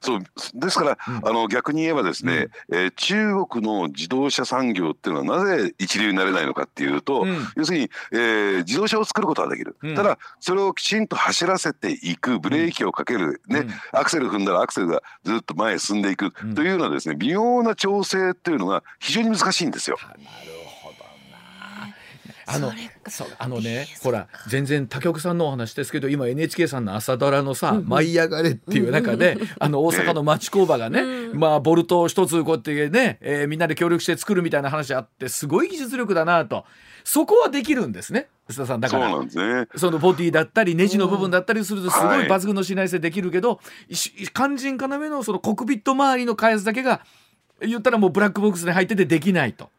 [0.01, 0.19] そう
[0.53, 19.97] ですから、うん、あの逆に言えばですね、うん、えー、中国の自動車産業っていうのはなぜ一流になれないのかっていうと、うん、要するに、えー、自動車を作ることはできる、ただそれをきちんと走らせていくブレーキをかける、ねアクセル踏んだらアクセルがずっと前へ進んでいくというようなですね微妙な調整っていうのが非常に難しいんですよ。
[22.45, 22.71] あの
[23.07, 31.03] そうあのねほら全然他局さんのお話ですけど今 NHK さんの朝ドラのさ「舞い上がれ」っていう中で、あの大阪の町工場がね、
[31.33, 36.65] まあボルト一つこうやってね、えー、みんなで協力して作るみたいな話あってすごい技術力だなと。
[37.03, 38.79] そこはできるんですね須田さん。
[38.79, 43.95] だからそ、ね,、のボディだったりネジの部分だったりするとすごい抜群の信頼性できるけど、はい、
[44.33, 47.01] 肝心要のそのコックピット周りの開発だけが
[47.61, 49.69] 言ったらもうブラックボックスに入っててできないと。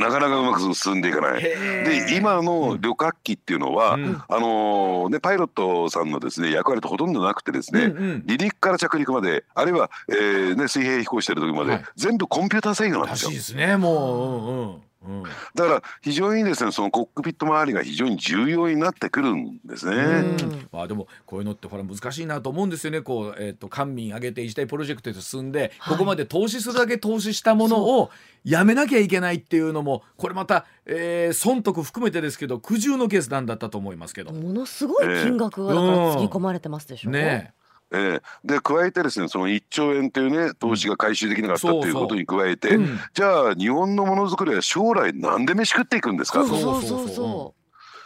[0.00, 1.42] なかなかうまく進んでいかない。
[1.42, 13.30] で今の旅客機っていうのは、うん、あのねパイロットさんのですね役割とほとんどなくてですね、うんうん、離陸から着陸まであるいは、えーね、水平飛行してる時まで、はい、全部コンピューター制御なんですよ。
[13.30, 20.36] ですねもう、うんうんうん、だから非常にですねそのコックピット周りが非常に重要になってくるんですね。
[20.70, 23.00] まあでもこういうのってほら難しいなと思うんですよね。
[23.00, 28.10] こうえっ、ー、と官民挙げて一体プロジェクトで進んで、はい、ここまで投資するだけ投資したものを
[28.44, 34.32] やめなきゃいけないっていうのもこれまた、えー、損得含めてですけど苦渋のケースなんだったと思いますけど。
[34.32, 37.54] ものすごい金額がだからつぎ込まれてますでしょう、ね。
[37.92, 46.46] えー、で加えてですねその1兆円というね投資が回収できなかったということに加えて、うん、じゃあ日本のものづくりは将来何で飯食っていくんですか？
[46.46, 47.60] そうそうそうそう。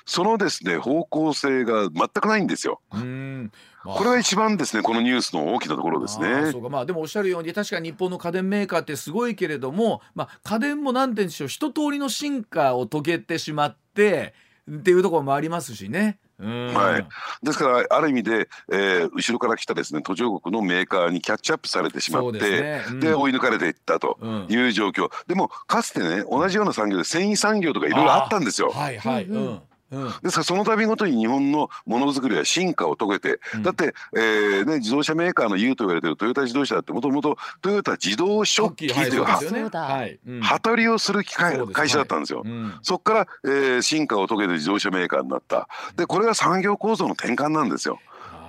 [0.07, 2.81] そのですね方向性が全くないんですよ。
[2.93, 3.51] うん。
[3.85, 6.53] まあ、これが一番ですねこのニュースの大きなところですね。
[6.53, 6.69] そうか。
[6.69, 14.35] まあでもおっしゃるように確かに日本の家電メーカーってすごいけれども、まあ、家電も何て言うんでしょう一通りの進化を遂げてしまって
[14.71, 16.19] っていうところもありますしね。
[16.39, 17.07] はい、
[17.45, 22.85] ですからある意味で、えー、後ろから来たですね途上国のメーカーにキャッチアップされてしまってで、ね。
[22.89, 24.19] うん、追い抜かれていったと
[24.49, 28.71] いう状況、うん、でもかつてね同じような産業で繊維産業とかいろいろあったんですよ。
[28.71, 29.61] はいはい、うん
[29.91, 42.45] ですからその度ごとに日本のものづくりは進化を遂げて、うん、だって、えーね、自動車メーカーの優と言われてるトヨタ自動車だってもともとトヨタ自動食器という、はい、はたりをする機械会社だったんですよ。
[42.83, 45.69] そこから、えー、進化を遂げて自動車メーカーになった。
[45.97, 48.01] でこれが産業構造の転換なんですよ。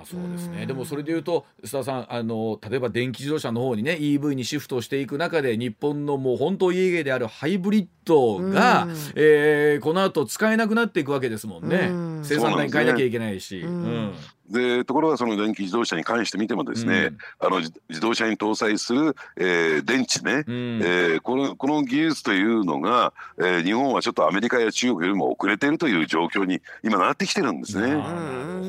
[0.06, 0.66] そうですね。
[0.66, 11.90] でもそれでいうと須田さんあの例えば電気自動車の方にね EV にシフトしていく中で日本のもう本当家芸であるハイブリッドが、えー、この後使えなくなっていくわけですもんね。
[12.22, 13.60] 生産ライン変えなきゃいけないし。
[13.60, 14.14] うん
[14.50, 27.88] でところがその電気自動車に関して見てもですね、うん、あの自動車に搭載する、えー、電池ね、うん、えー、このこの技術というのが、えー、日本はちょっとアメリカや中国よりも遅れているという状況に今なってきてるんですね。
[27.88, 28.02] なる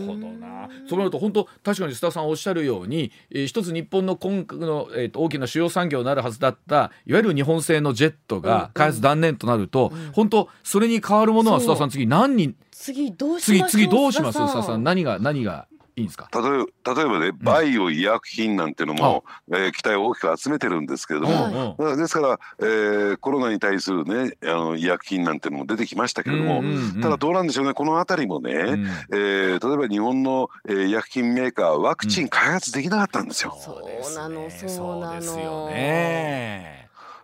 [0.08, 0.48] ほどな。
[0.88, 10.06] そうなると本当確かに須田さんおっしゃるように、えー、一つ日本の今の、えーと、大きな主要産業になるはずだったいわゆる日本製のジェットが開発断念となると、うん。
[10.06, 12.56] うん、本当それに変わるものは須田さん次何人？
[12.72, 14.38] 次どうします次次どうします？
[14.38, 16.30] ささん何が何がいいんですか？
[16.32, 16.44] 例え
[16.84, 27.74] ば例えばね、バイオ医薬品なんていうのも、うん、えー、期待を大きく集めてるんですけれども、うん、ですから、えー、コロナに対するねあの医薬品なんていうのも出てきましたけれども、うんうんうん、ただどうなんでしょうね。
[27.74, 33.58] この辺りもね、うん、えー、例えば日本の、えー、医薬品メーカーワクチン開発できなかったんですよ。
[33.60, 34.68] そうなのそ
[34.98, 35.20] うなの。
[35.20, 36.77] そうですよね。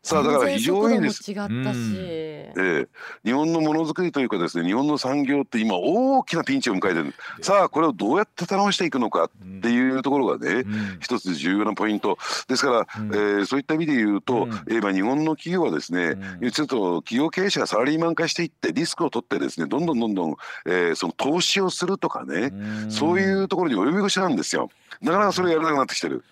[0.03, 2.87] さあだから非常にです、違ったし、えー、
[3.23, 7.13] 日本のものづくりというかですね日本の産業って今大きなピンチを迎えてる。
[7.41, 9.29] さあこれをどうやって頼ましていくのかっ
[9.61, 12.17] ていうところがね、うん、一つ重要なポイント。
[12.49, 20.35] ですから、うん、えー、そういった意味で言うと、うん、えー、日本の企業はですね、うん、ちょっと企業経営者がサラリーマン化していってリスクを取ってですねどんどんどんどん、
[20.65, 22.51] えー、その投資をするとかね、
[22.89, 24.69] そういうところに及び腰なんですよ。
[25.01, 26.23] なかなかそれやらなくなってきてる。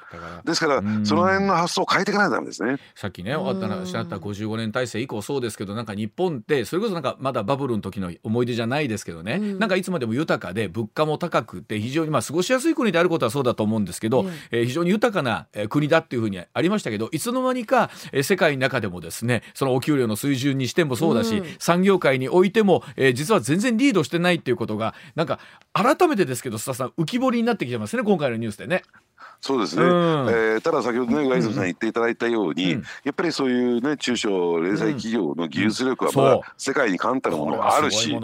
[0.44, 2.78] ですから、その辺の発想を変えていかないとダメですね。
[2.96, 25.40] さっきね、あった話あった55年体制以降そうですけど、なんか日本ってそれこそなんかまだバブルの時の思い出じゃないですけどね、なんかいつまでも豊かで物価も高くて非常にまあ過ごしやすい国であることはそうだと思うんですけど、えー、非常に豊かな国だっていうふうにありましたけど、いつの間にか、えー、世界の中でもですね、そのお給料の水準にしてもそうだし、産業界においても、えー、実は全然リードしてないっていうことがなんか
[25.74, 28.84] 改めてですけど須田さん浮き彫りになってきてますね今回のニュースでね。
[29.42, 37.92] そうですね、うん、えー、ただ先ほどねガイドさん言っていただいたように、うん、やっぱりそういうね中小零細企業の技術力はまだ世界に冠たるものがある。
[37.92, 38.16] し。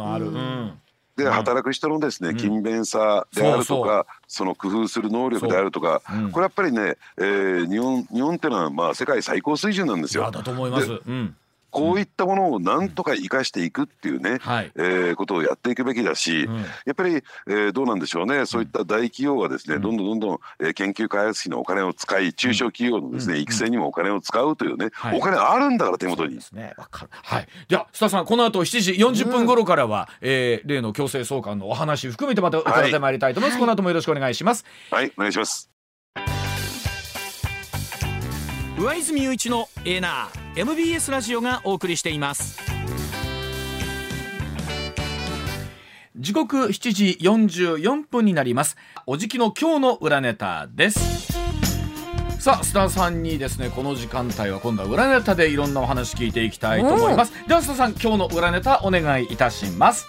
[1.16, 10.30] で働く人のですね、勤勉さであるとかその工夫する能力であるとか、これやっぱりね、えー、日本日本っていうのはまあ世界最高水準なんですよ。
[10.30, 11.02] だと思います。
[11.72, 18.45] こういったものをなんとか生かしていくっていうね、はい、えー、ことをやっていくべきだし、うん、やっぱり、えー、どうなんでしょうね。
[18.45, 26.38] そういった大企業がですね、うん、どんどんどんどん、えー、研究開発費のお金を使い中小企業のですね、うん、育成にもお金を使うというね、お金あるんだから手元に。
[26.38, 28.91] ですね、はい、じゃあ須田さんこの後7時
[29.24, 34.65] 40分頃からは、うん、えー、例の強制送還のお話含めてまた伺ってまいりたいと思います、はい、この後もよろしくお願いします。
[34.91, 35.76] はいお願いします
[38.78, 42.59] 上泉雄一のエーナー MBS ラジオがお送りしています。
[46.15, 48.78] 時刻7時44分になります。
[49.07, 51.34] おじきの今日の裏ネタです。
[52.39, 57.34] さあ須田さんにですねこの時間帯は今度は裏ネタでいろんなお話聞いていきたいと思います。
[57.47, 60.05] では須田さん今日の裏ネタお願いいたします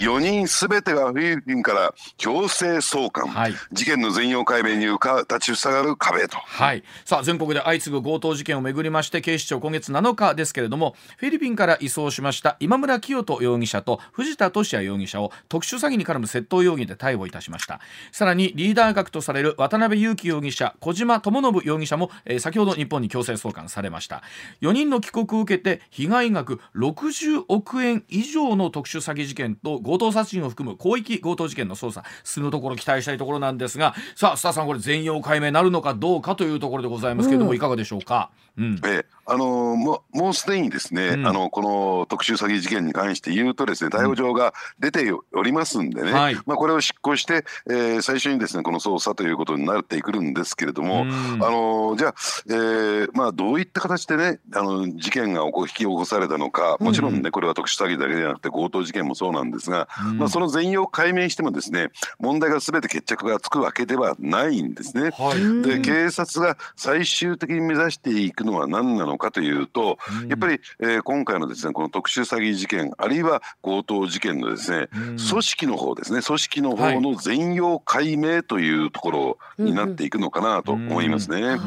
[0.00, 17.80] 4人すべてがフィリピンから強制送還、はい、事件の全容解明に立ちふさがる壁と、はい、さあ全国で相次ぐ強盗事件をめぐりまして警視庁今月7日ですけれどもフィリピンから移送しました今村清人容疑者と藤田聖也容疑者を特殊詐欺に絡む窃盗容疑で逮捕いたしました。
[18.12, 24.22] さらにリーダー格とされる渡辺裕樹容疑者小島智信容疑者も、えー、先ほど日本に強制送還されました。
[24.62, 38.30] 4人の帰国を受けて被害額60億円以上の特殊詐欺事件と強盗殺人を含む広域強盗事件の捜査進むところ期待したいところなんですがさあ須田さんこれ全容解明なるのかどうかというところでございますけれども、うん、いかがでしょうか？
[38.56, 52.14] うん、えあのももうすでにですね、うん、あのこの特殊詐欺事件に関して言うとですね逮捕状が出ておりますんでね、はい、まあ、これを執行して、えー、最初にですねこの捜査ということになってくるんですけれども、あのじゃあ、
[52.48, 65.10] えー、まあ、どういった形でねあの事件が引き起こされたのかもちろんねこれは特殊詐欺だけじゃなくて強盗事件もそうなんですが、まあ、その全容解明してもですね問題が全て決着がつくわけではないんですね。
[65.10, 74.88] はい、で警察が最終的に目指していくのは何なのかというと、やっぱり、えー、今回のですねこの特殊詐欺事件あるいは強盗事件のですね、
[75.28, 81.58] 組織の方ですね組織の方の全容解明というところになっていくのかなと思いますね。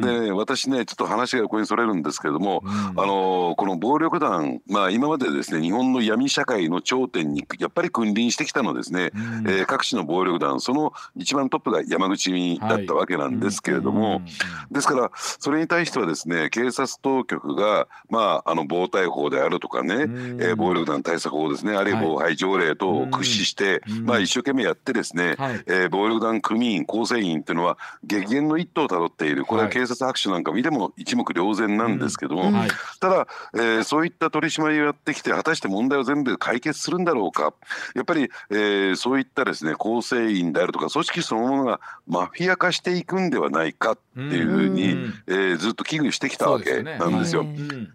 [0.00, 14.22] で私ねちょっと話がここにそれるんですけれども、あのこの暴力団まあ今までですね日本の闇社会の頂点にやっぱり君臨してきたのですね、えー、各地の暴力団その一番トップが山口だったわけなんですけれども、
[14.70, 29.44] ですからそれに対してはですね警察当局が、まあ、あの暴対法であるとかね、えー、暴力団対策法ですねあるいは防犯条例等を駆使して、まあ、一生懸命やってですね、はい、えー、暴力団組員構成員っていうのは激減の一途をたどっている。
[29.44, 32.52] これは警察白書なんか見ても一目瞭然なんですけども、
[33.00, 37.54] ただ、えー、そういった取り締まりをやってきて果たして問題を全部解決するんだろうか。
[37.94, 43.96] やっぱり、えー、そういったですね構成員であるとか組織そのものがマフィア化していくんではないか
[44.26, 44.96] っていうふうに、
[45.26, 47.44] えー、ずっと危惧してきたわけなんですよ。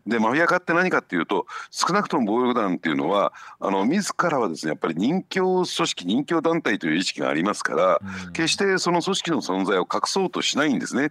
[0.05, 7.99] でマフィア化って何かっていうと少なくとも暴力団っていうのはあの自らはですねやっぱり人教組織人教団体という意識がありますから、
[8.33, 11.09] 決してその組織の存在を隠そうとしないんですね。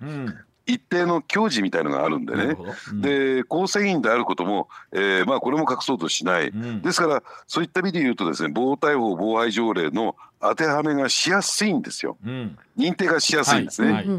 [0.67, 2.57] 一定の矜持みたいのがあるんでね、
[2.91, 13.93] うん、で構成員であることも、えーまあ、これも隠そうとしない、うん、ですからそういった意味で言うとですね防対法防害条例の当てはめがしやすいんですよ、うん、認定がしやすいんですね。
[13.93, 14.07] はい。
[14.07, 14.15] は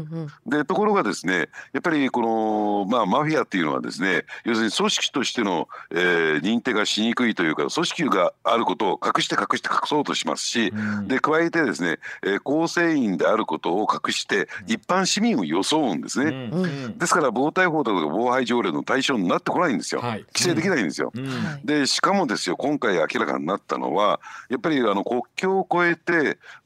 [0.46, 16.50] い、でところがですねやっぱりこの、まあ、マフィアっていうのはですね要するに組織としての、えー、認定がしにくいというか組織があることを隠して隠して隠そうとしますし、うん、で加えてですね、えー、構成員であることを隠して一般市民を装うんですね。
[16.52, 20.00] うん、ですから防対法とか防犯条例の対象になってこないんですよ。
[20.00, 21.12] はい、規制できないんですよ。
[21.64, 24.18] でしかもですよ今回明らかになったのは
[24.48, 26.15] やっぱりあの国境を越えてて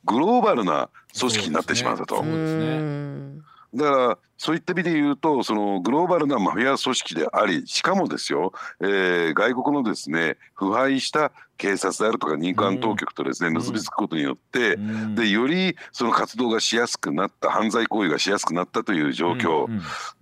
[0.04, 2.16] グローバルな組織になってしまうんだと。
[2.16, 3.42] そうですね
[3.74, 14.78] だからそういった意味で言うとそのグローバルなマフィア組織でありしかもですよ、えー、外国のですね腐敗した警察であるとか民間当局とですね、結びつくことによって、
[15.14, 19.66] でよりその活動がしやすくなった犯罪行為がしやすくなったという状況、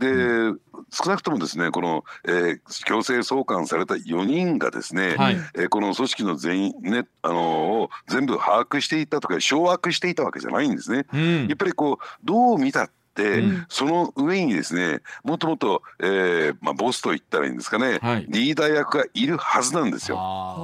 [0.01, 0.59] で
[0.90, 11.07] 少なくともですねこの、えー、強制送還された4人がですね、はい、えー、この組織の全員ねあのを全部把握していたとか掌握していたわけじゃないんですね。
[11.12, 20.16] うん、やっぱりこうどう見たって、うん、その上にですねもっともっと、えーまあ、ボスと言ったらいいんですかね、はい、リーダー役がいるはずなんですよ。
[20.19, 20.57] あ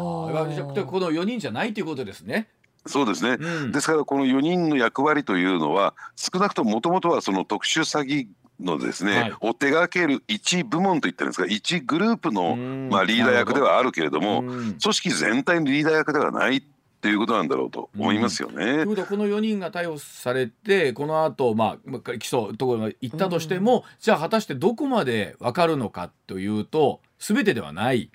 [0.84, 2.48] この4人じゃないということですね。
[2.86, 8.26] そうですね、うん、ですからこの4人の役割というのは少なくとももともとはその特殊詐欺
[8.60, 12.56] のですね、はい、を手掛ける一部門といったんですが一グループの、
[12.90, 16.62] まあ、リーダー役ではあるけれども組織全体のリーダー役ではない
[17.04, 18.56] っていうことなんだろうと思いますよね。
[18.56, 28.10] ということはこの4人が逮捕されてこの後、まあ起訴ところが行ったとしても、うん、じゃあ果たしてどこまで分かるのかというと全てではない。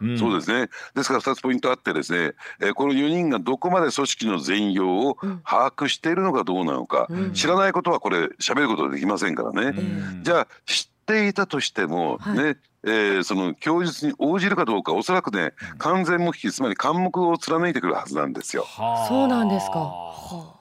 [0.00, 0.68] うん、そうですね。
[0.94, 18.66] ですから2つポイントあってですね、えー、この4人がどこまで組織の全容を把握しているのかどうなのか、うん、知らないことはこれ喋ることできませんからね、うん、じゃあ知っていたとしても、はい、ねえー、その供述に応じるかどうかおそらくね完全無期つまり監目を貫いてくるはずなんですよ。
[19.08, 19.78] そうなんですか。
[19.80, 20.57] はあ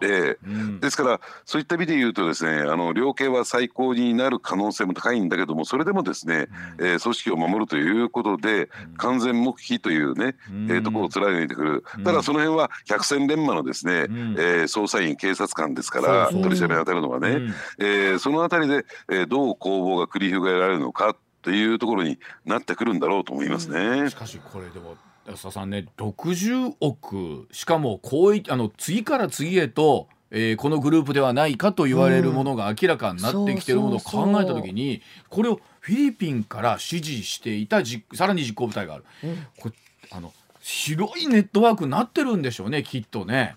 [0.00, 24.08] で、うん、ですからそういった意味で言うとですねあの量刑は最高になる可能性も高いんだけどもそれでもですね、うん、えー、組織を守るということで、完全黙秘というね、うん、えー、ところを貫いてくる、ただその辺は百戦錬磨のですね、うん、えー、捜査員警察官ですから取り調べに当たるのはね、うん、えー、そのあたりで、えー、どう攻防が繰り広げられるのかというところになってくるんだろうと思いますね。
[24.08, 37.82] しかしこれでも安田さんね60億しかもこういあの次から次へとえー、このグループではないかと言われるものが明らかになってきているものを考えた時にこれをフィリピンから指示していた
[38.14, 39.74] さらに実行部隊がある、うん、これ
[40.10, 43.54] あの広いネットワークになってるんでしょうねきっとね。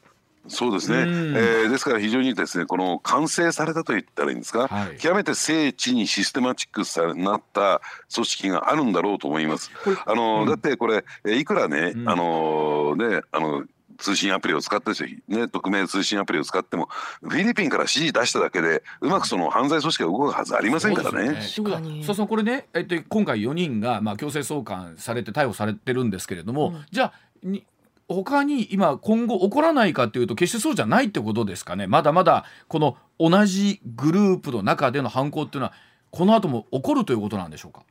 [0.48, 7.82] そうですね、うん、えー、ですから非常にですねこの完成されたと言ったらいいんですか、はい、極めて精緻にシステマチックさになった
[8.14, 9.72] 組織があるんだろうと思います。
[10.06, 13.64] あの、うん、だってこれいくらね、うん、あのねあの
[13.98, 14.92] 通信アプリを使って
[15.28, 16.88] ね、匿名通信アプリを使っても
[17.22, 21.42] フィリピンから指示出しただけでうまくその犯罪組織が動くはずありませんからね。
[21.42, 21.68] そう
[22.04, 27.66] そうそうこれね、えっと、今回4人が、まあ、強制送還されて逮捕されてるんですけれども、うん、じゃあに
[28.08, 31.88] 他に今今後起こらないかというと決してそうじゃないってことですかね。
[31.88, 35.74] まだまだこの同じグループの中での犯行っていうのは
[36.12, 37.84] この後も起こるということなんでしょうか？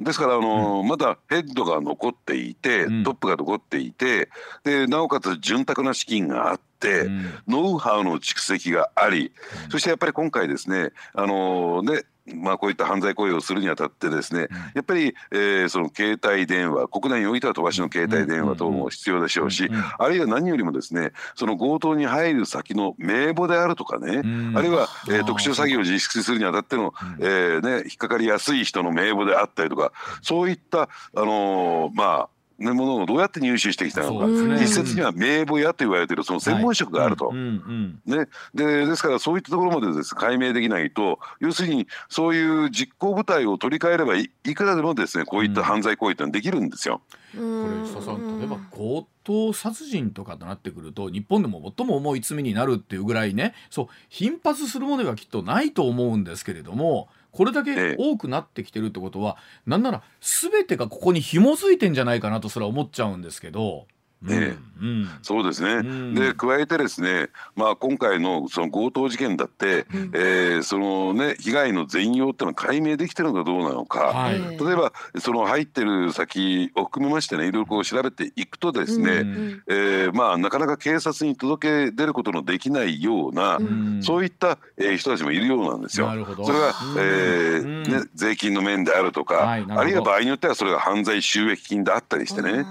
[0.00, 4.30] ですからあの、うん、まだヘッドが残っていて、トップが残っていて
[4.64, 6.60] でなおかつ潤沢な資金があって。
[6.80, 9.32] うん、ノウハウの蓄積があり、
[9.70, 12.04] そしてやっぱり今回ですねあのね
[12.34, 24.18] まあ、こういった犯罪行為をするにあたってですね、やっぱり、えー、その携帯電話国内においては飛ばしの携帯電話等も必要でしょうし、あるいは何よりもですねその強盗に入る先の名簿であるとかね、
[24.54, 47.00] あるいは、えー、特殊詐欺を実施するにあたっての、えーね、引っかかりやすい人の名簿であったりとかそういった、あのー、まあね、ものをどうやって入手してきたのか、ね、一説には名簿屋と言われているその専門職があると、はいね、でですからそういったところまでです、解明できないと要するにそういう実行部隊を取り替えればいいくらでもですねこういった犯罪行為ってのはできるんですよ。
[47.32, 63.86] これ佐さん例えば強盗殺人とかとなってくると日本でも最も重い罪になるっていうぐらいねそう頻発するものがきっとないと思うんですけれどもこれだけ多くなってきてるってことは、ええ、なんなら全てがここに紐づいてんじゃないかなとそれは思っちゃうんですけど。
[64.22, 83.58] ね、うん、そうですね、うん、で加えてですね、まあ、今回のその強盗事件だって、うん、えー、そのね被害の全容っていうのは解明できてるのかどうなのか、はい、例えばその入ってる先を含めましてねいろいろこう調べていくとですね、うん、えー、まあ、なかなか警察に届け出ることのできないような、
[84.02, 86.10] そういった、えー、人たちもいるようなんですよ。
[86.44, 92.64] それは、えーね、税金の面であるとか、はい、あるいは場合によってはそれが犯罪収益金であったりしてね。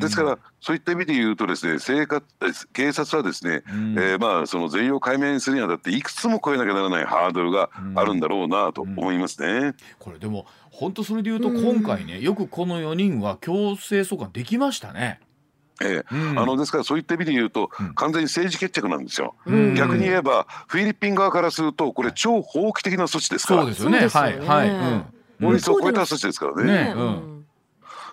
[0.00, 2.24] ですからそういった意味で言うとですね生活
[2.72, 9.74] 警察はですね、うん、えー、まあその全容解明するにあたっていくつも超えなきゃならないハードルがあるんだろうなと思いますね。
[9.98, 15.20] これでも本当それで言うと今回ね、よくこの4人は強制送還できましたね。
[15.82, 23.62] ええ、うん、あのですからそういった意味で言うと、完全に政治決着なんですよ、うん、逆に言えばフィリピン側からするとこれ超法規的な措置ですから。
[23.62, 24.08] そうですよね。
[24.08, 24.38] はい。
[24.38, 25.04] はい、うん、
[25.40, 26.72] 法律を超えた措置ですからね。
[26.72, 26.94] ね。
[26.96, 27.35] うん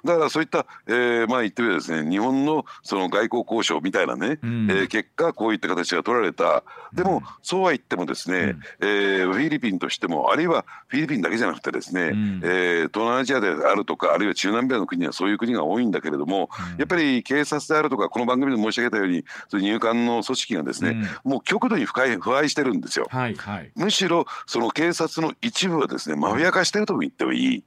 [0.04, 6.64] だからそういった、えー、まあ言ってみればですね日本のその外交交渉みたいなね、うん、えー、結果こういった形が取られた。
[6.94, 27.64] でも、そうは言ってもですね、うん、えー、フィリピンとしてもあるいはフィリピンだけじゃなくてですね、うん、えー、東南アジアであるとかあるいは中南米の国はそういう国が多いんだけれども、うん、やっぱり警察であるとかこの番組で申し上げたようにその入管の組織がですね、もう極度に不快不愛してるんですよ、はいはい、むしろその警察の一部はですねマフィア化してるとも言ってもいい。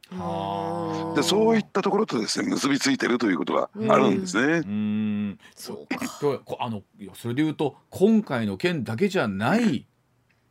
[1.16, 4.62] でそういったところとですね結びついてるということがあるんですね。
[4.64, 5.38] うん。
[5.54, 6.56] そうか。
[6.60, 6.82] あの
[7.14, 9.86] それでいうと今回の件だけじゃない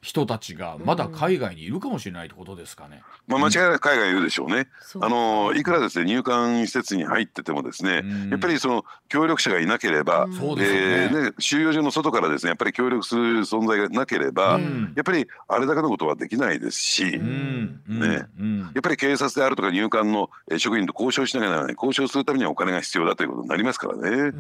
[0.06, 3.02] 人たちがまだ海外にいるかもしれないってことですかね。
[3.28, 4.68] まあ、間違いなく海外いるでしょうね。
[4.94, 14.60] うん、あのいくらですね入管施設に入っててもですね、うん、やっぱりその協力者がいなければ、うん、えー、ね、収容所の外からですねやっぱり協力する存在がなければ、
[14.96, 18.26] やっぱりあれだけのことはできないですし、ね、や
[18.78, 20.30] っぱり警察であるとか入管の
[20.60, 24.34] 職員と交渉しながら、ね、交渉するためにはお金が必要だということになりますからね。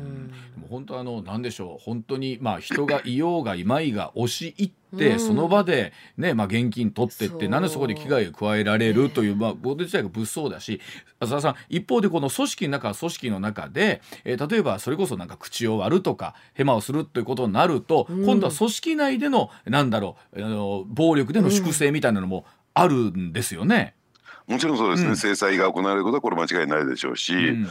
[0.69, 1.83] 本当あのなんでしょう。
[1.83, 10.81] 本当にまあ人がいようがいまいが押し入ってってその場で、ねまあ、現金取ってってなんでそこで危害を加えられるという、まあ、こと自体が物騒だし
[11.19, 23.95] 浅田さん一方でこの組織の中組織の中で、えー、例えばそれこそなんか口を割るとかヘマをするということになると、今度は組織内でのなんだろうあの暴力での粛清みたいなのもあるんですよね。
[24.47, 27.67] もちろんそうですね、うん、制裁が行われることはこれ間違いないでしょうし、うん、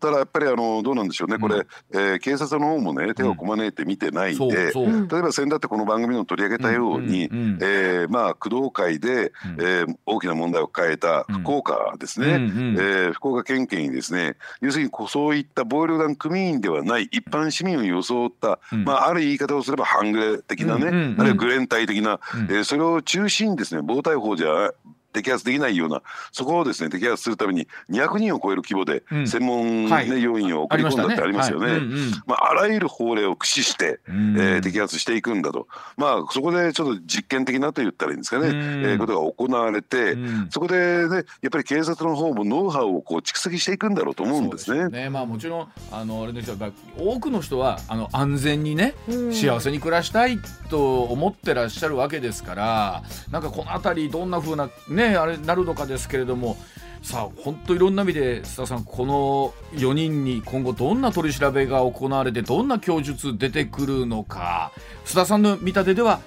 [0.00, 24.70] ただやっぱりあのどうなんでしょうね、これ、うん、えー、警察の方もね手をこまねいて見てないんで、うん、例えば先だってこの番組の取り上げたように、うん、えー、まあ工藤会で、うん、えー、大きな問題を抱えた福岡ですね、うん、えー、福岡県警にですね要するにそういった暴力団組員ではない一般市民を装った、まあある言い方をすれば半グレ的なね、あるいはグレン隊的な、えー、それを中心にですね暴対法じゃ
[25.12, 26.02] 摘発できないような
[26.32, 31.80] そこをですね摘発するために200人を超える規模で専門、ね、うん、要員を送り込んだってありますよね。
[32.26, 40.16] まあ、あらゆる法令を駆使して、えー、摘発していくんだと、まあ、そこでちょっと実験的なと言ったらいいんですかね、えー、ことが行われて、
[40.50, 44.88] そこで、ね、やっぱり警察の方もノウハウをこう蓄積していくんだろうと思うんですね。
[44.88, 45.10] ね。
[45.10, 46.56] まあ、もちろんあのあれですよ
[46.98, 48.94] 多くの人はあの安全にね、
[49.32, 50.38] 幸せに暮らしたい
[50.68, 56.56] と思ってらっしゃるわけですからなんかこの辺りどんなふうなねあれなるのかですけれども
[57.02, 64.72] さあ本当いろんな意味で須田さんこの4人に今後どんな取り調べが行われてどんな供述出てくるのか
[65.04, 66.20] 須田さんの見立てでは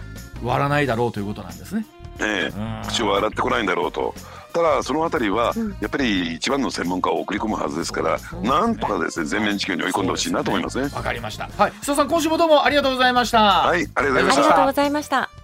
[0.44, 1.86] 割らないだろうということなんですね。
[2.20, 4.14] ええ、口を洗ってこないんだろうと。
[4.54, 10.84] ただそのあたりはやっぱり一番の専門家を送り込むはずですから、うん、なんとかですね全面事件に追い込んでほしいなと思いますね。
[10.84, 11.50] わ、ね、かりました。
[11.58, 13.40] はい、須田さん今週もどうもありがとうございました。
[13.40, 14.42] はい、ありがとうございました。
[14.42, 15.41] ありがとうございました。